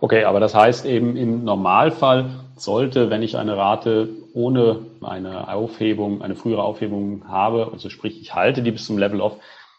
Okay, 0.00 0.24
aber 0.24 0.40
das 0.40 0.54
heißt 0.54 0.84
eben 0.84 1.16
im 1.16 1.44
Normalfall 1.44 2.44
sollte, 2.56 3.08
wenn 3.08 3.22
ich 3.22 3.36
eine 3.36 3.56
Rate 3.56 4.08
ohne 4.34 4.86
eine 5.00 5.48
Aufhebung, 5.48 6.22
eine 6.22 6.34
frühere 6.34 6.64
Aufhebung 6.64 7.28
habe, 7.28 7.70
also 7.72 7.88
sprich 7.88 8.20
ich 8.20 8.34
halte 8.34 8.62
die 8.62 8.72
bis 8.72 8.86
zum 8.86 8.98
Level 8.98 9.20
off, 9.20 9.36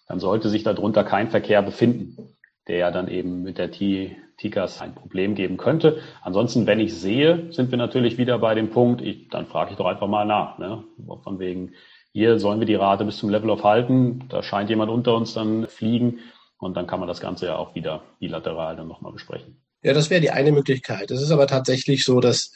dann 0.08 0.20
sollte 0.20 0.48
sich 0.48 0.64
darunter 0.64 1.04
kein 1.04 1.30
Verkehr 1.30 1.62
befinden, 1.62 2.33
der 2.68 2.92
dann 2.92 3.08
eben 3.08 3.44
mit 3.44 3.58
der 3.58 3.72
T 3.72 4.16
Tickers 4.38 4.82
ein 4.82 4.96
Problem 4.96 5.36
geben 5.36 5.58
könnte. 5.58 6.02
Ansonsten, 6.22 6.66
wenn 6.66 6.80
ich 6.80 6.94
sehe, 6.94 7.52
sind 7.52 7.72
wir 7.72 7.78
natürlich 7.78 8.18
wieder 8.18 8.40
bei 8.40 8.56
dem 8.56 8.70
Punkt, 8.72 9.02
ich, 9.02 9.30
dann 9.30 9.46
frage 9.46 9.72
ich 9.72 9.78
doch 9.78 9.86
einfach 9.86 10.08
mal 10.08 10.26
nach. 10.26 10.58
Ne? 10.58 10.84
Von 11.24 11.40
wegen, 11.40 11.74
hier 12.12 12.40
sollen 12.40 12.60
wir 12.60 12.68
die 12.68 12.76
Rate 12.76 13.06
bis 13.06 13.18
zum 13.18 13.30
Level 13.30 13.50
of 13.50 13.64
halten, 13.64 14.26
da 14.30 14.44
scheint 14.44 14.70
jemand 14.70 14.92
unter 14.92 15.16
uns 15.16 15.34
dann 15.34 15.68
fliegen 15.68 16.20
und 16.58 16.76
dann 16.76 16.88
kann 16.88 17.00
man 17.00 17.08
das 17.08 17.22
Ganze 17.22 17.48
ja 17.48 17.58
auch 17.58 17.76
wieder 17.76 18.04
bilateral 18.20 18.76
dann 18.76 18.88
nochmal 18.88 19.12
besprechen. 19.12 19.62
Ja, 19.84 19.94
das 19.94 20.10
wäre 20.10 20.22
die 20.22 20.32
eine 20.32 20.52
Möglichkeit. 20.52 21.12
Es 21.12 21.22
ist 21.22 21.32
aber 21.32 21.48
tatsächlich 21.48 22.06
so, 22.06 22.20
dass 22.20 22.54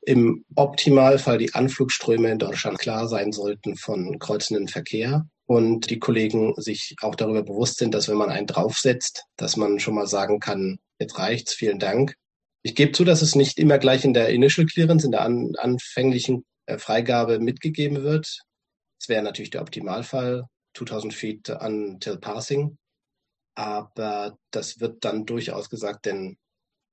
im 0.00 0.44
Optimalfall 0.56 1.38
die 1.38 1.54
Anflugströme 1.54 2.30
in 2.30 2.38
Deutschland 2.38 2.78
klar 2.78 3.06
sein 3.08 3.32
sollten 3.32 3.76
von 3.76 4.18
kreuzenden 4.18 4.68
Verkehr 4.68 5.26
und 5.52 5.90
die 5.90 5.98
Kollegen 5.98 6.54
sich 6.56 6.96
auch 7.02 7.14
darüber 7.14 7.42
bewusst 7.42 7.76
sind, 7.76 7.92
dass 7.92 8.08
wenn 8.08 8.16
man 8.16 8.30
einen 8.30 8.46
draufsetzt, 8.46 9.24
dass 9.36 9.58
man 9.58 9.80
schon 9.80 9.94
mal 9.94 10.06
sagen 10.06 10.40
kann, 10.40 10.78
jetzt 10.98 11.18
reicht's, 11.18 11.52
vielen 11.52 11.78
Dank. 11.78 12.16
Ich 12.62 12.74
gebe 12.74 12.92
zu, 12.92 13.04
dass 13.04 13.20
es 13.20 13.34
nicht 13.34 13.58
immer 13.58 13.76
gleich 13.76 14.06
in 14.06 14.14
der 14.14 14.30
Initial 14.30 14.66
Clearance, 14.66 15.04
in 15.04 15.12
der 15.12 15.20
an, 15.20 15.52
anfänglichen 15.58 16.46
äh, 16.64 16.78
Freigabe 16.78 17.38
mitgegeben 17.38 18.02
wird. 18.02 18.40
Das 18.98 19.10
wäre 19.10 19.22
natürlich 19.22 19.50
der 19.50 19.60
Optimalfall, 19.60 20.46
2000 20.74 21.12
Feet 21.12 21.50
until 21.50 22.16
passing. 22.16 22.78
Aber 23.54 24.38
das 24.52 24.80
wird 24.80 25.04
dann 25.04 25.26
durchaus 25.26 25.68
gesagt, 25.68 26.06
denn 26.06 26.38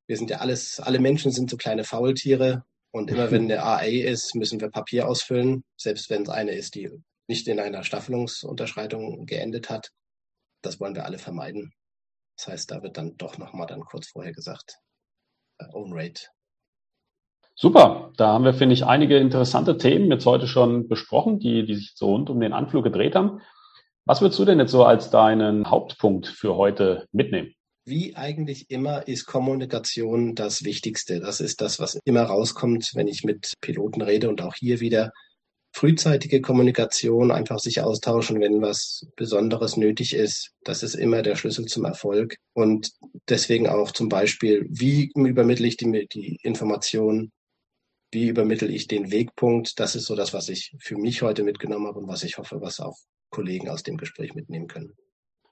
wir 0.07 0.17
sind 0.17 0.29
ja 0.31 0.39
alles, 0.39 0.81
alle 0.81 0.99
Menschen 0.99 1.31
sind 1.31 1.49
so 1.49 1.55
kleine 1.55 1.85
Faultiere 1.85 2.65
und 2.91 3.09
immer 3.09 3.31
wenn 3.31 3.43
eine 3.43 3.63
AA 3.63 4.09
ist, 4.09 4.35
müssen 4.35 4.59
wir 4.59 4.69
Papier 4.69 5.07
ausfüllen, 5.07 5.63
selbst 5.77 6.09
wenn 6.09 6.23
es 6.23 6.29
eine 6.29 6.51
ist, 6.51 6.75
die 6.75 6.89
nicht 7.29 7.47
in 7.47 7.59
einer 7.59 7.83
Staffelungsunterschreitung 7.83 9.25
geendet 9.25 9.69
hat. 9.69 9.91
Das 10.61 10.79
wollen 10.79 10.95
wir 10.95 11.05
alle 11.05 11.19
vermeiden. 11.19 11.71
Das 12.35 12.47
heißt, 12.47 12.71
da 12.71 12.83
wird 12.83 12.97
dann 12.97 13.15
doch 13.17 13.37
nochmal 13.37 13.67
dann 13.67 13.81
kurz 13.81 14.09
vorher 14.09 14.33
gesagt, 14.33 14.79
äh, 15.59 15.65
Own 15.73 15.91
Rate. 15.93 16.23
Super, 17.55 18.13
da 18.17 18.29
haben 18.29 18.45
wir, 18.45 18.53
finde 18.53 18.73
ich, 18.73 18.85
einige 18.85 19.17
interessante 19.17 19.77
Themen 19.77 20.09
jetzt 20.09 20.25
heute 20.25 20.47
schon 20.47 20.87
besprochen, 20.87 21.39
die, 21.39 21.65
die 21.65 21.75
sich 21.75 21.91
so 21.95 22.07
rund 22.07 22.29
um 22.29 22.39
den 22.39 22.53
Anflug 22.53 22.85
gedreht 22.85 23.15
haben. 23.15 23.41
Was 24.05 24.21
würdest 24.21 24.39
du 24.39 24.45
denn 24.45 24.59
jetzt 24.59 24.71
so 24.71 24.85
als 24.85 25.11
deinen 25.11 25.69
Hauptpunkt 25.69 26.27
für 26.27 26.55
heute 26.55 27.05
mitnehmen? 27.11 27.53
Wie 27.85 28.15
eigentlich 28.15 28.71
immer 28.71 29.07
ist 29.07 29.25
Kommunikation 29.25 30.35
das 30.35 30.63
Wichtigste. 30.63 31.19
Das 31.19 31.41
ist 31.41 31.59
das, 31.61 31.79
was 31.79 31.99
immer 32.05 32.23
rauskommt, 32.23 32.91
wenn 32.95 33.07
ich 33.07 33.23
mit 33.23 33.53
Piloten 33.61 34.01
rede 34.01 34.29
und 34.29 34.41
auch 34.41 34.55
hier 34.55 34.79
wieder 34.79 35.11
frühzeitige 35.79 36.41
Kommunikation, 36.41 37.31
einfach 37.31 37.59
sich 37.59 37.81
austauschen, 37.81 38.41
wenn 38.41 38.61
was 38.61 39.07
Besonderes 39.15 39.77
nötig 39.77 40.13
ist. 40.13 40.51
Das 40.65 40.83
ist 40.83 40.93
immer 40.93 41.21
der 41.21 41.37
Schlüssel 41.37 41.67
zum 41.67 41.85
Erfolg. 41.85 42.35
Und 42.53 42.91
deswegen 43.29 43.69
auch 43.69 43.91
zum 43.91 44.09
Beispiel, 44.09 44.67
wie 44.69 45.09
übermittle 45.15 45.65
ich 45.65 45.77
die, 45.77 46.07
die 46.11 46.37
Information? 46.43 47.31
Wie 48.11 48.27
übermittle 48.27 48.67
ich 48.67 48.87
den 48.87 49.09
Wegpunkt? 49.09 49.79
Das 49.79 49.95
ist 49.95 50.05
so 50.05 50.17
das, 50.17 50.33
was 50.33 50.49
ich 50.49 50.75
für 50.79 50.97
mich 50.97 51.21
heute 51.21 51.43
mitgenommen 51.43 51.87
habe 51.87 51.99
und 51.99 52.09
was 52.09 52.23
ich 52.23 52.37
hoffe, 52.37 52.59
was 52.59 52.81
auch 52.81 52.97
Kollegen 53.29 53.69
aus 53.69 53.83
dem 53.83 53.95
Gespräch 53.95 54.35
mitnehmen 54.35 54.67
können. 54.67 54.97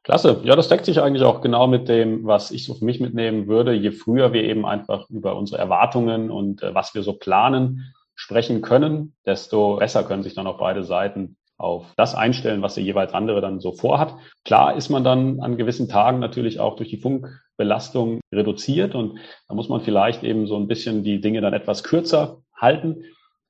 Klasse. 0.03 0.41
Ja, 0.43 0.57
das 0.57 0.67
deckt 0.67 0.85
sich 0.85 0.99
eigentlich 0.99 1.23
auch 1.23 1.39
genau 1.39 1.67
mit 1.67 1.87
dem, 1.87 2.25
was 2.25 2.51
ich 2.51 2.65
so 2.65 2.73
für 2.73 2.83
mich 2.83 2.99
mitnehmen 2.99 3.47
würde. 3.47 3.71
Je 3.73 3.91
früher 3.91 4.33
wir 4.33 4.43
eben 4.43 4.65
einfach 4.65 5.09
über 5.09 5.37
unsere 5.37 5.61
Erwartungen 5.61 6.31
und 6.31 6.63
äh, 6.63 6.73
was 6.73 6.95
wir 6.95 7.03
so 7.03 7.13
planen, 7.13 7.93
sprechen 8.17 8.61
können, 8.61 9.13
desto 9.25 9.77
besser 9.77 10.03
können 10.03 10.23
sich 10.23 10.33
dann 10.33 10.47
auch 10.47 10.57
beide 10.57 10.83
Seiten 10.83 11.37
auf 11.57 11.93
das 11.95 12.13
einstellen, 12.13 12.61
was 12.61 12.75
der 12.75 12.83
jeweils 12.83 13.13
andere 13.13 13.41
dann 13.41 13.59
so 13.59 13.71
vorhat. 13.71 14.15
Klar 14.43 14.75
ist 14.75 14.89
man 14.89 15.03
dann 15.03 15.39
an 15.39 15.57
gewissen 15.57 15.87
Tagen 15.87 16.19
natürlich 16.19 16.59
auch 16.59 16.75
durch 16.75 16.89
die 16.89 16.97
Funkbelastung 16.97 18.19
reduziert 18.33 18.95
und 18.95 19.19
da 19.47 19.55
muss 19.55 19.69
man 19.69 19.81
vielleicht 19.81 20.23
eben 20.23 20.47
so 20.47 20.57
ein 20.57 20.67
bisschen 20.67 21.03
die 21.03 21.21
Dinge 21.21 21.41
dann 21.41 21.53
etwas 21.53 21.83
kürzer 21.83 22.41
halten. 22.55 23.03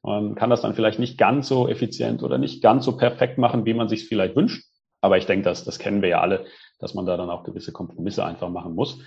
Man 0.03 0.35
kann 0.35 0.49
das 0.49 0.61
dann 0.61 0.73
vielleicht 0.73 0.99
nicht 0.99 1.17
ganz 1.17 1.47
so 1.47 1.67
effizient 1.67 2.21
oder 2.21 2.37
nicht 2.37 2.61
ganz 2.61 2.85
so 2.85 2.95
perfekt 2.95 3.37
machen, 3.37 3.65
wie 3.65 3.73
man 3.73 3.89
sich 3.89 4.07
vielleicht 4.07 4.35
wünscht. 4.35 4.65
Aber 5.01 5.17
ich 5.17 5.25
denke, 5.25 5.43
das, 5.45 5.63
das 5.63 5.79
kennen 5.79 6.01
wir 6.01 6.09
ja 6.09 6.21
alle, 6.21 6.45
dass 6.79 6.93
man 6.93 7.05
da 7.05 7.17
dann 7.17 7.29
auch 7.29 7.43
gewisse 7.43 7.71
Kompromisse 7.71 8.25
einfach 8.25 8.49
machen 8.49 8.73
muss. 8.73 8.99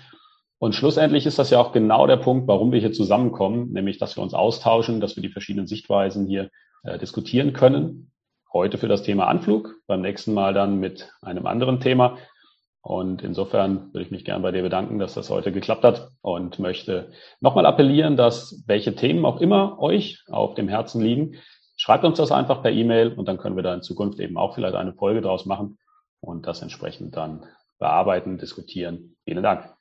Und 0.61 0.75
schlussendlich 0.75 1.25
ist 1.25 1.39
das 1.39 1.49
ja 1.49 1.59
auch 1.59 1.71
genau 1.71 2.05
der 2.05 2.17
Punkt, 2.17 2.47
warum 2.47 2.71
wir 2.71 2.79
hier 2.79 2.93
zusammenkommen, 2.93 3.71
nämlich 3.71 3.97
dass 3.97 4.15
wir 4.15 4.21
uns 4.21 4.35
austauschen, 4.35 5.01
dass 5.01 5.15
wir 5.15 5.23
die 5.23 5.31
verschiedenen 5.31 5.65
Sichtweisen 5.65 6.27
hier 6.27 6.51
äh, 6.83 6.99
diskutieren 6.99 7.51
können. 7.51 8.11
Heute 8.53 8.77
für 8.77 8.87
das 8.87 9.01
Thema 9.01 9.25
Anflug, 9.25 9.73
beim 9.87 10.01
nächsten 10.01 10.35
Mal 10.35 10.53
dann 10.53 10.79
mit 10.79 11.09
einem 11.23 11.47
anderen 11.47 11.79
Thema. 11.79 12.19
Und 12.83 13.23
insofern 13.23 13.91
würde 13.91 14.03
ich 14.03 14.11
mich 14.11 14.23
gern 14.23 14.43
bei 14.43 14.51
dir 14.51 14.61
bedanken, 14.61 14.99
dass 14.99 15.15
das 15.15 15.31
heute 15.31 15.51
geklappt 15.51 15.83
hat 15.83 16.09
und 16.21 16.59
möchte 16.59 17.11
nochmal 17.39 17.65
appellieren, 17.65 18.15
dass 18.15 18.63
welche 18.67 18.93
Themen 18.93 19.25
auch 19.25 19.41
immer 19.41 19.79
euch 19.79 20.23
auf 20.29 20.53
dem 20.53 20.67
Herzen 20.67 21.01
liegen, 21.01 21.37
schreibt 21.75 22.05
uns 22.05 22.19
das 22.19 22.31
einfach 22.31 22.61
per 22.61 22.71
E-Mail 22.71 23.13
und 23.13 23.27
dann 23.27 23.39
können 23.39 23.55
wir 23.55 23.63
da 23.63 23.73
in 23.73 23.81
Zukunft 23.81 24.19
eben 24.19 24.37
auch 24.37 24.53
vielleicht 24.53 24.75
eine 24.75 24.93
Folge 24.93 25.21
draus 25.21 25.47
machen 25.47 25.79
und 26.19 26.45
das 26.45 26.61
entsprechend 26.61 27.17
dann 27.17 27.47
bearbeiten, 27.79 28.37
diskutieren. 28.37 29.15
Vielen 29.25 29.41
Dank. 29.41 29.80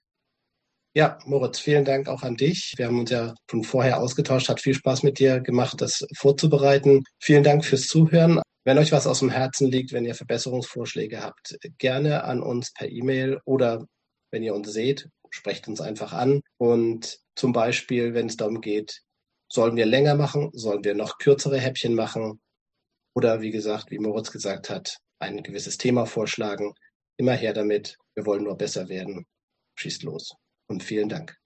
Ja, 0.93 1.19
Moritz, 1.25 1.61
vielen 1.61 1.85
Dank 1.85 2.09
auch 2.09 2.25
an 2.25 2.35
dich. 2.35 2.75
Wir 2.77 2.87
haben 2.87 2.99
uns 2.99 3.11
ja 3.11 3.33
von 3.49 3.63
vorher 3.63 4.01
ausgetauscht, 4.01 4.49
hat 4.49 4.61
viel 4.61 4.75
Spaß 4.75 5.05
mit 5.05 5.21
dir 5.21 5.39
gemacht, 5.39 5.81
das 5.81 6.05
vorzubereiten. 6.17 7.05
Vielen 7.21 7.45
Dank 7.45 7.65
fürs 7.65 7.87
Zuhören. 7.87 8.41
Wenn 8.65 8.77
euch 8.77 8.91
was 8.91 9.07
aus 9.07 9.21
dem 9.21 9.31
Herzen 9.31 9.71
liegt, 9.71 9.93
wenn 9.93 10.05
ihr 10.05 10.17
Verbesserungsvorschläge 10.17 11.23
habt, 11.23 11.57
gerne 11.79 12.25
an 12.25 12.43
uns 12.43 12.73
per 12.73 12.89
E-Mail 12.89 13.39
oder 13.45 13.87
wenn 14.33 14.43
ihr 14.43 14.53
uns 14.53 14.73
seht, 14.73 15.09
sprecht 15.31 15.69
uns 15.69 15.81
einfach 15.81 16.13
an. 16.13 16.41
Und 16.59 17.21
zum 17.37 17.53
Beispiel, 17.53 18.13
wenn 18.15 18.27
es 18.27 18.37
darum 18.37 18.61
geht, 18.61 19.01
sollen 19.49 19.77
wir 19.77 19.87
länger 19.87 20.17
machen, 20.17 20.51
sollen 20.55 20.83
wir 20.83 20.95
noch 20.95 21.19
kürzere 21.19 21.59
Häppchen 21.59 21.95
machen 21.95 22.41
oder 23.15 23.41
wie 23.41 23.53
gesagt, 23.53 23.93
wie 23.93 23.99
Moritz 24.01 24.33
gesagt 24.33 24.71
hat, 24.71 24.97
ein 25.21 25.45
gewisses 25.45 25.79
Thema 25.79 26.05
vorschlagen. 26.05 26.75
Immer 27.17 27.35
her 27.35 27.53
damit. 27.53 27.97
Wir 28.15 28.27
wollen 28.27 28.43
nur 28.45 28.57
besser 28.57 28.89
werden. 28.89 29.25
Schießt 29.77 30.03
los. 30.03 30.35
Und 30.71 30.85
vielen 30.85 31.09
Dank. 31.09 31.40